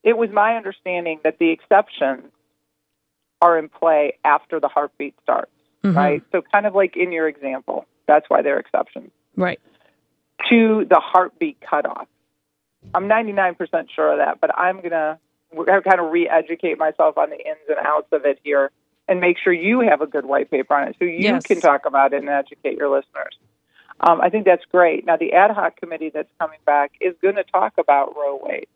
It 0.04 0.18
was 0.18 0.30
my 0.32 0.56
understanding 0.56 1.20
that 1.24 1.40
the 1.40 1.50
exceptions 1.52 2.32
are 3.42 3.58
in 3.58 3.70
play 3.70 4.18
after 4.24 4.60
the 4.60 4.68
heartbeat 4.68 5.16
starts, 5.24 5.52
mm-hmm. 5.84 5.98
right? 5.98 6.24
So, 6.32 6.42
kind 6.52 6.66
of 6.66 6.76
like 6.76 6.96
in 6.96 7.12
your 7.12 7.28
example, 7.28 7.86
that's 8.08 8.30
why 8.30 8.42
they're 8.42 8.60
exceptions. 8.60 9.12
Right. 9.36 9.60
To 10.50 10.86
the 10.88 11.00
heartbeat 11.02 11.58
cutoff. 11.62 12.08
I'm 12.94 13.08
99% 13.08 13.58
sure 13.96 14.12
of 14.12 14.20
that, 14.20 14.40
but 14.40 14.56
I'm 14.56 14.78
going 14.78 14.92
to 14.92 15.18
kind 15.64 16.00
of 16.00 16.12
re-educate 16.12 16.78
myself 16.78 17.18
on 17.18 17.30
the 17.30 17.38
ins 17.38 17.58
and 17.68 17.78
outs 17.86 18.08
of 18.12 18.26
it 18.26 18.40
here 18.44 18.72
and 19.08 19.20
make 19.20 19.38
sure 19.38 19.54
you 19.54 19.82
have 19.82 20.02
a 20.02 20.08
good 20.08 20.26
white 20.26 20.50
paper 20.50 20.74
on 20.74 20.88
it 20.88 20.96
so 20.98 21.06
you 21.06 21.18
yes. 21.20 21.46
can 21.46 21.62
talk 21.62 21.86
about 21.86 22.14
it 22.14 22.22
and 22.22 22.30
educate 22.30 22.78
your 22.78 22.90
listeners. 22.90 23.38
Um, 24.00 24.20
I 24.22 24.30
think 24.30 24.46
that's 24.46 24.66
great. 24.72 25.06
Now, 25.06 25.16
the 25.18 25.34
ad 25.34 25.52
hoc 25.52 25.78
committee 25.78 26.10
that's 26.14 26.32
coming 26.40 26.60
back 26.66 26.92
is 27.00 27.16
going 27.22 27.36
to 27.36 27.44
talk 27.44 27.74
about 27.78 28.16
Roe 28.16 28.40
Wade, 28.42 28.68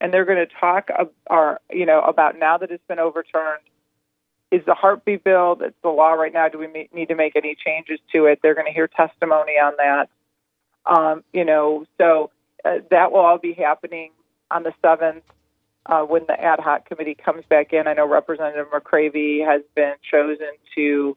and 0.00 0.12
they're 0.12 0.24
going 0.24 0.46
to 0.46 0.54
talk, 0.60 0.88
uh, 1.30 1.54
you 1.70 1.84
know, 1.84 2.00
about 2.00 2.38
now 2.38 2.58
that 2.58 2.70
it's 2.70 2.86
been 2.88 2.98
overturned. 2.98 3.62
Is 4.50 4.62
the 4.66 4.74
heartbeat 4.74 5.24
bill 5.24 5.56
that's 5.56 5.74
the 5.82 5.88
law 5.88 6.12
right 6.12 6.32
now? 6.32 6.48
Do 6.48 6.58
we 6.58 6.88
need 6.92 7.06
to 7.06 7.14
make 7.14 7.36
any 7.36 7.54
changes 7.54 7.98
to 8.12 8.26
it? 8.26 8.40
They're 8.42 8.54
going 8.54 8.66
to 8.66 8.72
hear 8.72 8.86
testimony 8.86 9.52
on 9.52 9.72
that. 9.78 10.08
Um, 10.84 11.24
you 11.32 11.44
know, 11.44 11.86
so 11.96 12.30
uh, 12.64 12.78
that 12.90 13.12
will 13.12 13.20
all 13.20 13.38
be 13.38 13.54
happening 13.54 14.10
on 14.50 14.62
the 14.62 14.74
seventh 14.82 15.24
uh, 15.86 16.02
when 16.02 16.22
the 16.26 16.40
ad 16.40 16.60
hoc 16.60 16.88
committee 16.88 17.14
comes 17.14 17.44
back 17.48 17.72
in. 17.72 17.86
I 17.86 17.94
know 17.94 18.06
Representative 18.06 18.66
McCravy 18.72 19.44
has 19.44 19.62
been 19.74 19.94
chosen 20.08 20.50
to 20.74 21.16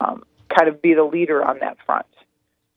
um, 0.00 0.24
kind 0.48 0.68
of 0.68 0.82
be 0.82 0.94
the 0.94 1.04
leader 1.04 1.44
on 1.44 1.58
that 1.60 1.78
front. 1.84 2.06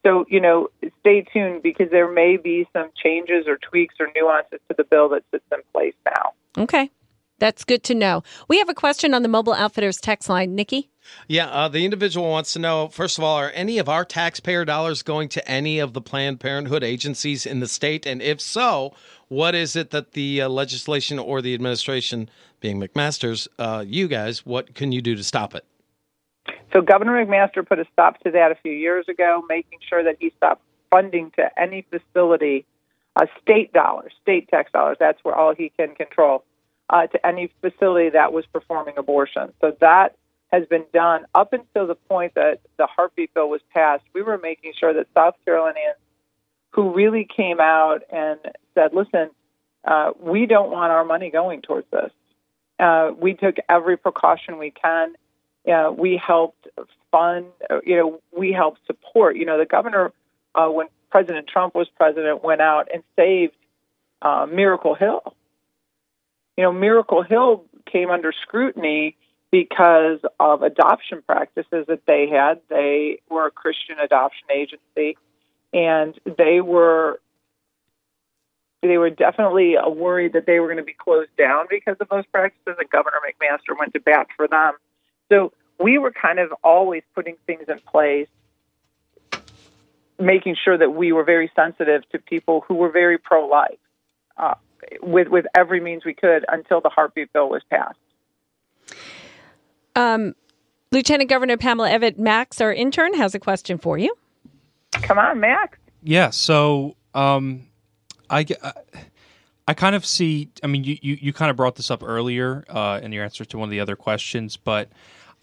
So, 0.06 0.26
you 0.30 0.40
know, 0.40 0.70
stay 1.00 1.26
tuned 1.34 1.64
because 1.64 1.90
there 1.90 2.12
may 2.12 2.38
be 2.38 2.68
some 2.74 2.92
changes 2.96 3.48
or 3.48 3.58
tweaks 3.58 3.96
or 4.00 4.08
nuances 4.16 4.60
to 4.70 4.76
the 4.78 4.84
bill 4.84 5.10
that 5.10 5.24
sits 5.32 5.46
in 5.52 5.60
place 5.74 5.96
now. 6.06 6.64
Okay. 6.64 6.92
That's 7.40 7.66
good 7.66 7.84
to 7.86 7.96
know. 7.96 8.24
We 8.48 8.60
have 8.60 8.70
a 8.70 8.74
question 8.74 9.14
on 9.14 9.22
the 9.22 9.28
Mobile 9.28 9.54
Outfitters 9.54 9.98
text 9.98 10.30
line. 10.30 10.56
Nikki? 10.56 10.90
Yeah, 11.28 11.48
uh, 11.48 11.68
the 11.68 11.84
individual 11.84 12.30
wants 12.30 12.54
to 12.54 12.60
know 12.60 12.88
first 12.88 13.18
of 13.18 13.24
all, 13.24 13.38
are 13.38 13.52
any 13.54 13.78
of 13.78 13.90
our 13.90 14.06
taxpayer 14.06 14.66
dollars 14.66 15.04
going 15.04 15.30
to 15.30 15.48
any 15.50 15.80
of 15.80 15.94
the 15.94 16.02
Planned 16.02 16.40
Parenthood 16.40 16.84
agencies 16.84 17.46
in 17.46 17.60
the 17.60 17.68
state? 17.68 18.06
And 18.06 18.22
if 18.22 18.40
so, 18.40 18.94
what 19.28 19.54
is 19.54 19.76
it 19.76 19.92
that 19.92 20.14
the 20.14 20.42
uh, 20.42 20.50
legislation 20.50 21.20
or 21.20 21.42
the 21.42 21.54
administration, 21.54 22.30
being 22.60 22.80
McMaster's, 22.80 23.48
uh, 23.60 23.84
you 23.86 24.08
guys, 24.08 24.46
what 24.46 24.74
can 24.74 24.92
you 24.92 25.02
do 25.02 25.16
to 25.16 25.24
stop 25.24 25.54
it? 25.54 25.66
So, 26.74 26.82
Governor 26.82 27.24
McMaster 27.26 27.68
put 27.68 27.80
a 27.80 27.86
stop 27.92 28.20
to 28.22 28.32
that 28.32 28.52
a 28.52 28.56
few 28.56 28.72
years 28.72 29.06
ago, 29.08 29.44
making 29.48 29.80
sure 29.88 30.04
that 30.04 30.18
he 30.20 30.32
stopped 30.38 30.62
funding 30.90 31.32
to 31.38 31.50
any 31.60 31.86
facility, 31.90 32.66
uh, 33.16 33.26
state 33.42 33.74
dollars, 33.74 34.14
state 34.22 34.48
tax 34.50 34.72
dollars. 34.72 34.98
That's 35.00 35.24
where 35.24 35.36
all 35.36 35.54
he 35.54 35.72
can 35.78 35.96
control 35.96 36.44
uh, 36.90 37.08
to 37.08 37.26
any 37.26 37.52
facility 37.62 38.10
that 38.10 38.34
was 38.34 38.46
performing 38.48 38.98
abortion. 38.98 39.54
So 39.62 39.76
that 39.82 40.16
has 40.52 40.66
been 40.68 40.86
done 40.94 41.26
up 41.34 41.54
until 41.54 41.88
the 41.88 41.96
point 41.96 42.36
that 42.36 42.60
the 42.78 42.86
heartbeat 42.88 43.34
bill 43.34 43.50
was 43.50 43.62
passed. 43.74 44.04
We 44.14 44.22
were 44.22 44.38
making 44.38 44.74
sure 44.80 44.94
that 44.94 45.08
South 45.14 45.36
Carolinians 45.44 45.98
who 46.72 46.94
really 46.94 47.26
came 47.26 47.60
out 47.60 48.02
and 48.12 48.40
said, 48.74 48.94
listen, 48.94 49.30
uh, 49.86 50.12
we 50.20 50.46
don't 50.46 50.72
want 50.72 50.92
our 50.92 51.06
money 51.06 51.30
going 51.30 51.62
towards 51.62 51.88
this. 51.90 52.12
Uh, 52.80 53.12
we 53.18 53.34
took 53.34 53.56
every 53.70 53.96
precaution 53.96 54.58
we 54.58 54.72
can. 54.72 55.14
We 55.98 56.18
helped 56.18 56.68
fund, 57.12 57.46
you 57.86 57.96
know, 57.96 58.22
we 58.38 58.52
helped 58.52 58.82
support. 58.86 59.38
You 59.38 59.46
know, 59.46 59.58
the 59.58 59.66
governor, 59.66 60.12
uh, 60.54 60.68
when 60.68 60.88
President 61.10 61.48
Trump 61.48 61.74
was 61.76 61.88
president, 61.96 62.44
went 62.44 62.62
out 62.62 62.90
and 62.94 63.04
saved 63.16 63.56
uh, 64.22 64.46
Miracle 64.52 64.96
Hill. 64.96 65.34
You 66.58 66.64
know, 66.64 66.72
Miracle 66.72 67.22
Hill 67.22 67.66
came 67.86 68.10
under 68.10 68.32
scrutiny 68.32 69.18
because 69.52 70.20
of 70.40 70.64
adoption 70.64 71.22
practices 71.26 71.86
that 71.88 72.02
they 72.06 72.28
had. 72.28 72.60
They 72.70 73.20
were 73.30 73.48
a 73.48 73.52
Christian 73.52 73.98
adoption 74.00 74.48
agency, 74.54 75.18
and 75.74 76.18
they 76.38 76.62
were 76.62 77.20
they 78.82 78.98
were 78.98 79.10
definitely 79.10 79.76
worried 79.88 80.34
that 80.34 80.46
they 80.46 80.60
were 80.60 80.68
going 80.68 80.78
to 80.78 80.84
be 80.84 80.94
closed 80.94 81.36
down 81.38 81.66
because 81.70 81.98
of 82.00 82.08
those 82.10 82.26
practices. 82.28 82.76
And 82.78 82.90
Governor 82.90 83.18
McMaster 83.26 83.78
went 83.78 83.94
to 83.94 84.00
bat 84.00 84.28
for 84.36 84.48
them. 84.48 84.74
So 85.30 85.54
we 85.80 85.98
were 85.98 86.12
kind 86.12 86.40
of 86.40 86.54
always 86.64 87.04
putting 87.16 87.36
things 87.48 87.64
in 87.68 87.80
place, 87.80 88.28
making 90.20 90.56
sure 90.64 90.78
that 90.78 90.92
we 90.92 91.12
were 91.12 91.24
very 91.24 91.52
sensitive 91.56 92.08
to 92.12 92.20
people 92.20 92.64
who 92.68 92.76
were 92.76 92.92
very 92.92 93.18
pro-life. 93.18 93.80
Uh, 94.38 94.56
with 95.02 95.28
with 95.28 95.46
every 95.56 95.80
means 95.80 96.06
we 96.06 96.14
could 96.14 96.46
until 96.48 96.82
the 96.82 96.90
heartbeat 96.90 97.32
bill 97.34 97.50
was 97.50 97.62
passed. 97.70 97.98
Um, 99.96 100.36
Lieutenant 100.92 101.30
Governor 101.30 101.58
Pamela 101.58 101.90
Evette 101.90 102.18
Max, 102.18 102.62
our 102.62 102.74
intern, 102.74 103.14
has 103.14 103.34
a 103.36 103.40
question 103.40 103.78
for 103.78 103.98
you. 103.98 104.16
Come 104.92 105.18
on, 105.18 105.40
Max. 105.40 105.78
Yeah. 106.04 106.30
So, 106.30 106.96
um, 107.14 107.68
I, 108.30 108.46
I, 108.64 108.74
I 109.68 109.74
kind 109.74 109.96
of 109.96 110.06
see. 110.06 110.50
I 110.64 110.68
mean, 110.68 110.84
you, 110.84 110.98
you, 111.02 111.18
you 111.20 111.34
kind 111.34 111.50
of 111.50 111.58
brought 111.58 111.76
this 111.76 111.90
up 111.90 112.04
earlier 112.04 112.64
uh, 112.70 113.00
in 113.02 113.12
your 113.12 113.24
answer 113.24 113.46
to 113.46 113.58
one 113.58 113.68
of 113.68 113.72
the 113.72 113.80
other 113.80 113.96
questions, 113.96 114.58
but 114.58 114.90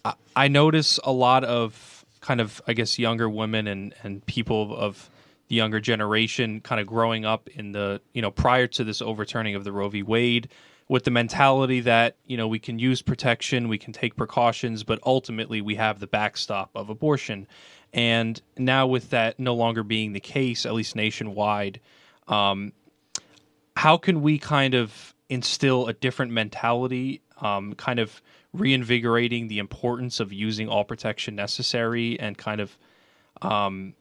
I, 0.05 0.13
I 0.35 0.47
notice 0.47 0.99
a 1.03 1.11
lot 1.11 1.43
of 1.43 2.05
kind 2.21 2.39
of, 2.39 2.61
I 2.67 2.73
guess, 2.73 2.97
younger 2.97 3.29
women 3.29 3.67
and 3.67 3.93
and 4.03 4.25
people 4.25 4.75
of 4.75 5.09
the 5.47 5.55
younger 5.55 5.79
generation 5.79 6.61
kind 6.61 6.79
of 6.79 6.87
growing 6.87 7.25
up 7.25 7.47
in 7.49 7.71
the 7.71 8.01
you 8.13 8.21
know 8.21 8.31
prior 8.31 8.67
to 8.67 8.83
this 8.83 9.01
overturning 9.01 9.55
of 9.55 9.63
the 9.63 9.71
Roe 9.71 9.89
v. 9.89 10.03
Wade 10.03 10.49
with 10.89 11.03
the 11.03 11.11
mentality 11.11 11.79
that 11.81 12.17
you 12.25 12.37
know 12.37 12.47
we 12.47 12.59
can 12.59 12.79
use 12.79 13.01
protection, 13.01 13.67
we 13.69 13.77
can 13.77 13.93
take 13.93 14.15
precautions, 14.15 14.83
but 14.83 14.99
ultimately 15.05 15.61
we 15.61 15.75
have 15.75 15.99
the 15.99 16.07
backstop 16.07 16.71
of 16.75 16.89
abortion. 16.89 17.47
And 17.93 18.41
now 18.57 18.87
with 18.87 19.11
that 19.11 19.39
no 19.39 19.53
longer 19.53 19.83
being 19.83 20.13
the 20.13 20.19
case, 20.19 20.65
at 20.65 20.73
least 20.73 20.95
nationwide, 20.95 21.79
um, 22.27 22.73
how 23.75 23.97
can 23.97 24.21
we 24.21 24.39
kind 24.39 24.73
of 24.73 25.13
instill 25.29 25.87
a 25.87 25.93
different 25.93 26.31
mentality, 26.31 27.21
um, 27.41 27.73
kind 27.73 27.99
of 27.99 28.21
reinvigorating 28.51 29.47
the 29.47 29.59
importance 29.59 30.19
of 30.19 30.31
using 30.31 30.69
all 30.69 30.83
protection 30.83 31.35
necessary, 31.35 32.19
and 32.19 32.37
kind 32.37 32.61
of, 32.61 32.77
um, 33.41 33.93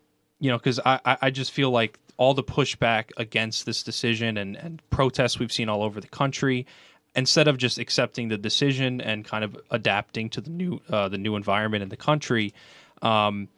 you 0.43 0.51
know, 0.51 0.59
because 0.59 0.81
I 0.85 0.99
I 1.05 1.31
just 1.31 1.53
feel 1.53 1.71
like 1.71 2.01
all 2.17 2.35
the 2.35 2.43
pushback 2.43 3.11
against 3.17 3.65
this 3.65 3.85
decision 3.85 4.37
and, 4.37 4.57
and 4.57 4.83
protests 4.91 5.39
we've 5.39 5.53
seen 5.53 5.69
all 5.69 5.85
over 5.85 6.01
the 6.01 6.09
country 6.09 6.67
instead 7.15 7.47
of 7.47 7.59
just 7.59 7.79
accepting 7.79 8.27
the 8.27 8.37
decision 8.37 9.01
and 9.01 9.25
kind 9.25 9.45
of 9.45 9.57
adapting 9.71 10.29
to 10.31 10.41
the 10.41 10.51
new 10.51 10.81
uh, 10.91 11.09
the 11.09 11.17
new 11.17 11.37
environment 11.37 11.81
in 11.81 11.91
the 11.91 11.97
country 11.97 12.53
um, 13.03 13.49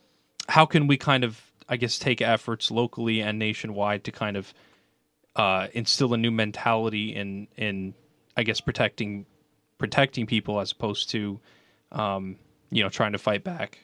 how 0.46 0.66
can 0.66 0.86
we 0.86 0.98
kind 0.98 1.24
of 1.24 1.40
i 1.70 1.76
guess 1.78 1.98
take 1.98 2.20
efforts 2.20 2.70
locally 2.70 3.22
and 3.22 3.38
nationwide 3.38 4.04
to 4.04 4.12
kind 4.12 4.36
of 4.36 4.52
uh, 5.36 5.68
instill 5.72 6.12
a 6.12 6.18
new 6.18 6.30
mentality 6.30 7.14
in 7.14 7.48
in 7.56 7.94
i 8.36 8.42
guess 8.42 8.60
protecting 8.60 9.24
protecting 9.78 10.26
people 10.26 10.60
as 10.60 10.70
opposed 10.70 11.08
to 11.08 11.40
um, 11.92 12.36
you 12.70 12.82
know 12.82 12.90
trying 12.90 13.12
to 13.12 13.18
fight 13.18 13.42
back 13.42 13.78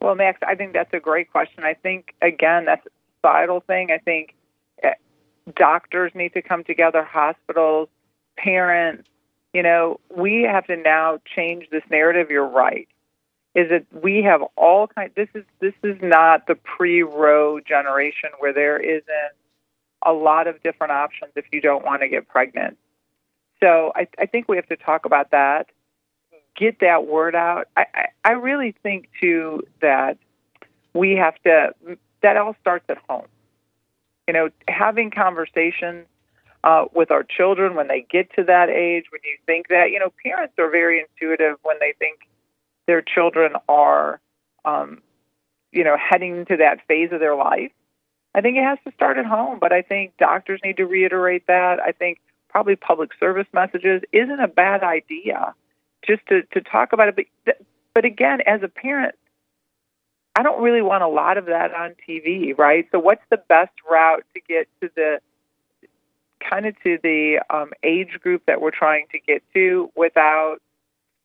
well, 0.00 0.14
Max, 0.14 0.40
I 0.46 0.54
think 0.54 0.72
that's 0.72 0.92
a 0.92 1.00
great 1.00 1.30
question. 1.30 1.64
I 1.64 1.74
think 1.74 2.14
again, 2.22 2.64
that's 2.64 2.86
societal 3.16 3.60
thing. 3.60 3.90
I 3.90 3.98
think 3.98 4.34
eh, 4.82 4.94
doctors 5.54 6.12
need 6.14 6.34
to 6.34 6.42
come 6.42 6.64
together, 6.64 7.02
hospitals, 7.02 7.88
parents. 8.36 9.08
You 9.52 9.62
know, 9.62 10.00
we 10.14 10.42
have 10.42 10.66
to 10.66 10.76
now 10.76 11.20
change 11.34 11.68
this 11.70 11.82
narrative. 11.90 12.30
You're 12.30 12.46
right. 12.46 12.88
Is 13.54 13.70
that 13.70 13.86
we 14.02 14.22
have 14.22 14.42
all 14.56 14.86
kind. 14.86 15.10
This 15.16 15.28
is 15.34 15.44
this 15.60 15.74
is 15.82 15.96
not 16.02 16.46
the 16.46 16.54
pre-Roe 16.54 17.60
generation 17.60 18.30
where 18.38 18.52
there 18.52 18.78
isn't 18.78 19.32
a 20.04 20.12
lot 20.12 20.46
of 20.46 20.62
different 20.62 20.92
options 20.92 21.32
if 21.34 21.46
you 21.52 21.60
don't 21.60 21.84
want 21.84 22.02
to 22.02 22.08
get 22.08 22.28
pregnant. 22.28 22.78
So 23.60 23.92
I, 23.96 24.06
I 24.18 24.26
think 24.26 24.48
we 24.48 24.56
have 24.56 24.68
to 24.68 24.76
talk 24.76 25.04
about 25.04 25.32
that, 25.32 25.68
get 26.58 26.80
that 26.80 27.06
word 27.06 27.34
out. 27.34 27.68
I, 27.76 27.86
I, 27.94 28.06
I 28.24 28.30
really 28.32 28.74
think 28.82 29.08
too 29.20 29.62
that 29.80 30.18
we 30.92 31.12
have 31.12 31.34
to 31.44 31.74
that 32.22 32.36
all 32.36 32.56
starts 32.60 32.84
at 32.88 32.98
home. 33.08 33.26
You 34.26 34.34
know, 34.34 34.50
having 34.68 35.10
conversations 35.10 36.06
uh, 36.64 36.86
with 36.92 37.10
our 37.10 37.22
children 37.22 37.74
when 37.74 37.88
they 37.88 38.04
get 38.10 38.34
to 38.34 38.44
that 38.44 38.68
age, 38.68 39.04
when 39.10 39.20
you 39.24 39.38
think 39.46 39.68
that, 39.68 39.90
you 39.90 39.98
know, 39.98 40.12
parents 40.22 40.54
are 40.58 40.70
very 40.70 41.00
intuitive 41.00 41.56
when 41.62 41.76
they 41.80 41.94
think 41.98 42.18
their 42.86 43.00
children 43.00 43.52
are, 43.68 44.20
um, 44.64 45.00
you 45.72 45.84
know, 45.84 45.96
heading 45.96 46.44
to 46.46 46.56
that 46.56 46.80
phase 46.86 47.10
of 47.12 47.20
their 47.20 47.36
life. 47.36 47.70
I 48.34 48.40
think 48.40 48.58
it 48.58 48.64
has 48.64 48.78
to 48.84 48.92
start 48.92 49.16
at 49.18 49.24
home, 49.24 49.58
but 49.58 49.72
I 49.72 49.82
think 49.82 50.16
doctors 50.18 50.60
need 50.62 50.76
to 50.76 50.86
reiterate 50.86 51.46
that. 51.46 51.80
I 51.80 51.92
think 51.92 52.18
probably 52.48 52.76
public 52.76 53.10
service 53.18 53.46
messages 53.52 54.02
isn't 54.12 54.40
a 54.40 54.48
bad 54.48 54.82
idea 54.82 55.54
just 56.06 56.26
to, 56.28 56.42
to 56.52 56.60
talk 56.60 56.92
about 56.92 57.08
it. 57.08 57.28
But, 57.44 57.58
but 57.94 58.04
again, 58.04 58.40
as 58.46 58.62
a 58.62 58.68
parent, 58.68 59.14
I 60.36 60.42
don't 60.42 60.62
really 60.62 60.82
want 60.82 61.02
a 61.02 61.08
lot 61.08 61.36
of 61.36 61.46
that 61.46 61.74
on 61.74 61.96
TV, 62.08 62.56
right? 62.56 62.86
So, 62.92 62.98
what's 62.98 63.22
the 63.28 63.38
best 63.48 63.72
route 63.90 64.24
to 64.34 64.40
get 64.40 64.68
to 64.80 64.90
the 64.94 65.18
kind 66.48 66.64
of 66.66 66.76
to 66.84 66.98
the 67.02 67.40
um, 67.50 67.72
age 67.82 68.20
group 68.22 68.42
that 68.46 68.60
we're 68.60 68.70
trying 68.70 69.06
to 69.12 69.18
get 69.18 69.42
to 69.54 69.90
without, 69.96 70.58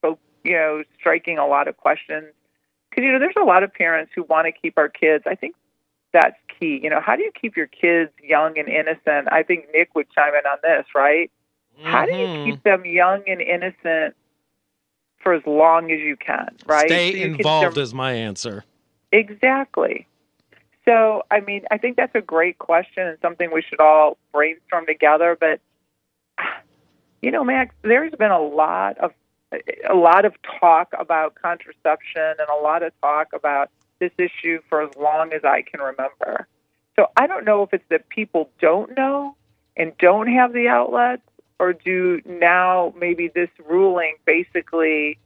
you 0.02 0.52
know, 0.52 0.82
striking 0.98 1.38
a 1.38 1.46
lot 1.46 1.68
of 1.68 1.76
questions? 1.76 2.26
Because 2.90 3.04
you 3.04 3.12
know, 3.12 3.18
there's 3.18 3.36
a 3.40 3.44
lot 3.44 3.62
of 3.62 3.72
parents 3.72 4.10
who 4.14 4.24
want 4.24 4.46
to 4.46 4.52
keep 4.52 4.76
our 4.78 4.88
kids. 4.88 5.24
I 5.26 5.36
think 5.36 5.54
that's 6.12 6.36
key. 6.58 6.80
You 6.82 6.90
know, 6.90 7.00
how 7.00 7.16
do 7.16 7.22
you 7.22 7.30
keep 7.40 7.56
your 7.56 7.66
kids 7.66 8.10
young 8.22 8.58
and 8.58 8.68
innocent? 8.68 9.28
I 9.30 9.42
think 9.42 9.66
Nick 9.72 9.94
would 9.94 10.06
chime 10.10 10.34
in 10.34 10.46
on 10.46 10.58
this, 10.62 10.86
right? 10.94 11.30
Mm-hmm. 11.78 11.88
How 11.88 12.06
do 12.06 12.12
you 12.12 12.26
mm-hmm. 12.26 12.50
keep 12.50 12.62
them 12.62 12.84
young 12.84 13.22
and 13.26 13.40
innocent 13.40 14.16
for 15.24 15.34
as 15.34 15.42
long 15.46 15.90
as 15.90 15.98
you 15.98 16.16
can, 16.16 16.54
right? 16.66 16.86
Stay 16.86 17.12
so 17.12 17.24
involved 17.24 17.78
is 17.78 17.92
my 17.92 18.12
answer. 18.12 18.64
Exactly. 19.10 20.06
So, 20.84 21.24
I 21.30 21.40
mean, 21.40 21.64
I 21.70 21.78
think 21.78 21.96
that's 21.96 22.14
a 22.14 22.20
great 22.20 22.58
question 22.58 23.06
and 23.08 23.18
something 23.22 23.50
we 23.52 23.62
should 23.62 23.80
all 23.80 24.18
brainstorm 24.32 24.86
together. 24.86 25.36
But, 25.40 25.60
you 27.22 27.30
know, 27.30 27.42
Max, 27.42 27.74
there's 27.82 28.12
been 28.12 28.30
a 28.30 28.42
lot 28.42 28.98
of 28.98 29.12
a 29.88 29.94
lot 29.94 30.24
of 30.24 30.34
talk 30.60 30.92
about 30.98 31.34
contraception 31.40 32.22
and 32.22 32.48
a 32.50 32.62
lot 32.62 32.82
of 32.82 32.92
talk 33.00 33.28
about 33.32 33.70
this 34.00 34.10
issue 34.18 34.60
for 34.68 34.82
as 34.82 34.90
long 34.96 35.32
as 35.32 35.44
I 35.44 35.62
can 35.62 35.80
remember. 35.80 36.46
So 36.96 37.08
I 37.16 37.26
don't 37.26 37.44
know 37.44 37.62
if 37.62 37.72
it's 37.72 37.84
that 37.88 38.08
people 38.08 38.50
don't 38.60 38.96
know 38.96 39.36
and 39.76 39.96
don't 39.98 40.28
have 40.28 40.52
the 40.52 40.68
outlets, 40.68 41.22
or 41.58 41.72
do 41.72 42.20
now 42.24 42.92
maybe 42.98 43.30
this 43.34 43.50
ruling 43.66 44.16
basically 44.24 45.18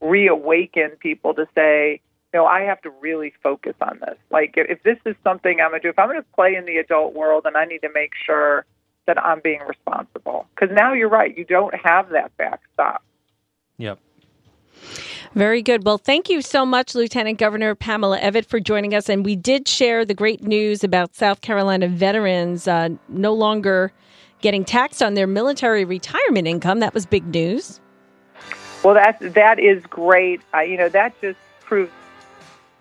reawaken 0.00 0.90
people 1.00 1.34
to 1.34 1.46
say, 1.54 2.00
no, 2.32 2.46
I 2.46 2.62
have 2.62 2.80
to 2.82 2.90
really 3.00 3.32
focus 3.42 3.74
on 3.80 3.98
this. 4.00 4.16
Like, 4.30 4.54
if 4.56 4.82
this 4.82 4.98
is 5.04 5.16
something 5.24 5.60
I'm 5.60 5.70
going 5.70 5.82
to 5.82 5.88
do, 5.88 5.90
if 5.90 5.98
I'm 5.98 6.08
going 6.08 6.20
to 6.20 6.26
play 6.34 6.54
in 6.54 6.64
the 6.64 6.76
adult 6.76 7.14
world 7.14 7.44
and 7.44 7.56
I 7.56 7.64
need 7.64 7.80
to 7.80 7.90
make 7.92 8.12
sure 8.24 8.64
that 9.06 9.18
I'm 9.22 9.40
being 9.40 9.60
responsible. 9.66 10.46
Because 10.54 10.74
now 10.74 10.92
you're 10.92 11.08
right, 11.08 11.36
you 11.36 11.44
don't 11.44 11.74
have 11.74 12.10
that 12.10 12.36
backstop. 12.36 13.02
Yep. 13.78 13.98
Very 15.34 15.62
good. 15.62 15.84
Well, 15.84 15.98
thank 15.98 16.28
you 16.28 16.42
so 16.42 16.64
much, 16.64 16.94
Lieutenant 16.94 17.38
Governor 17.38 17.74
Pamela 17.74 18.18
Evette, 18.18 18.46
for 18.46 18.60
joining 18.60 18.94
us. 18.94 19.08
And 19.08 19.24
we 19.24 19.36
did 19.36 19.68
share 19.68 20.04
the 20.04 20.14
great 20.14 20.42
news 20.42 20.82
about 20.84 21.14
South 21.14 21.40
Carolina 21.40 21.88
veterans 21.88 22.66
uh, 22.68 22.90
no 23.08 23.32
longer 23.32 23.92
getting 24.40 24.64
taxed 24.64 25.02
on 25.02 25.14
their 25.14 25.26
military 25.26 25.84
retirement 25.84 26.46
income. 26.46 26.80
That 26.80 26.94
was 26.94 27.06
big 27.06 27.26
news. 27.26 27.80
Well, 28.82 28.94
that 28.94 29.34
that 29.34 29.58
is 29.58 29.84
great. 29.86 30.40
You 30.54 30.76
know, 30.76 30.88
that 30.88 31.20
just 31.20 31.38
proves, 31.60 31.92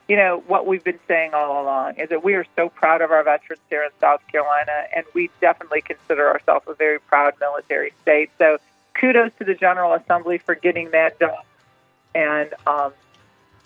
you 0.07 0.15
know, 0.15 0.43
what 0.47 0.65
we've 0.65 0.83
been 0.83 0.99
saying 1.07 1.33
all 1.33 1.61
along 1.61 1.95
is 1.95 2.09
that 2.09 2.23
we 2.23 2.35
are 2.35 2.45
so 2.55 2.69
proud 2.69 3.01
of 3.01 3.11
our 3.11 3.23
veterans 3.23 3.61
here 3.69 3.83
in 3.83 3.89
South 3.99 4.25
Carolina, 4.27 4.85
and 4.95 5.05
we 5.13 5.29
definitely 5.41 5.81
consider 5.81 6.29
ourselves 6.29 6.65
a 6.67 6.73
very 6.73 6.99
proud 6.99 7.33
military 7.39 7.93
state. 8.01 8.31
So, 8.37 8.59
kudos 8.93 9.31
to 9.39 9.43
the 9.43 9.55
General 9.55 9.93
Assembly 9.93 10.37
for 10.37 10.55
getting 10.55 10.91
that 10.91 11.19
done, 11.19 11.35
and 12.15 12.53
um, 12.65 12.93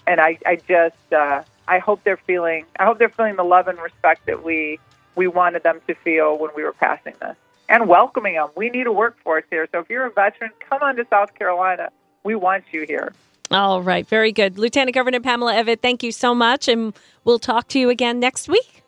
and 0.08 0.20
I, 0.20 0.40
I 0.46 0.56
just 0.56 1.14
uh, 1.14 1.44
I 1.68 1.78
hope 1.78 2.04
they're 2.04 2.18
feeling 2.18 2.66
I 2.80 2.86
hope 2.86 2.98
they're 2.98 3.10
feeling 3.10 3.36
the 3.36 3.44
love 3.44 3.68
and 3.68 3.78
respect 3.80 4.26
that 4.26 4.44
we 4.44 4.80
we 5.16 5.28
wanted 5.28 5.62
them 5.62 5.82
to 5.86 5.94
feel 5.94 6.40
when 6.40 6.50
we 6.56 6.64
were 6.64 6.74
passing 6.74 7.14
this 7.22 7.38
and 7.74 7.88
welcoming 7.88 8.36
them. 8.36 8.50
We 8.56 8.70
need 8.70 8.86
a 8.86 8.92
workforce 8.92 9.46
here, 9.50 9.68
so 9.72 9.80
if 9.80 9.90
you're 9.90 10.06
a 10.06 10.12
veteran, 10.12 10.52
come 10.70 10.84
on 10.84 10.96
to 10.98 11.08
South 11.10 11.34
Carolina 11.34 11.90
we 12.24 12.36
want 12.36 12.64
you 12.72 12.86
here. 12.88 13.14
All 13.52 13.82
right, 13.82 14.08
very 14.08 14.32
good. 14.32 14.58
Lieutenant 14.58 14.94
Governor 14.94 15.20
Pamela 15.20 15.54
Evette, 15.56 15.82
thank 15.82 16.04
you 16.04 16.12
so 16.12 16.34
much, 16.34 16.68
and 16.68 16.94
we'll 17.26 17.40
talk 17.40 17.68
to 17.70 17.80
you 17.80 17.90
again 17.90 18.20
next 18.20 18.48
week. 18.48 18.84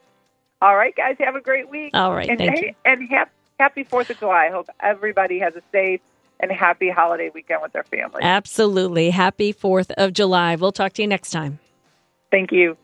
All 0.62 0.76
right, 0.76 0.96
guys, 0.96 1.16
have 1.20 1.36
a 1.36 1.42
great 1.42 1.70
week. 1.70 1.92
All 1.94 2.14
right, 2.14 2.30
and, 2.30 2.38
thank 2.38 2.62
you. 2.62 2.74
And 2.86 3.10
happy 3.60 3.84
Fourth 3.84 4.10
of 4.12 4.20
July. 4.20 4.46
I 4.46 4.50
hope 4.52 4.70
everybody 4.80 5.40
has 5.40 5.56
a 5.56 5.62
safe 5.72 6.02
and 6.40 6.52
happy 6.52 6.90
holiday 6.90 7.32
weekend 7.34 7.62
with 7.62 7.74
their 7.74 7.84
family. 7.84 8.22
Absolutely. 8.22 9.10
Happy 9.10 9.52
Fourth 9.52 9.92
of 9.92 10.14
July. 10.14 10.56
We'll 10.56 10.72
talk 10.72 10.94
to 10.94 11.02
you 11.02 11.08
next 11.08 11.32
time. 11.32 11.60
Thank 12.32 12.52
you. 12.52 12.78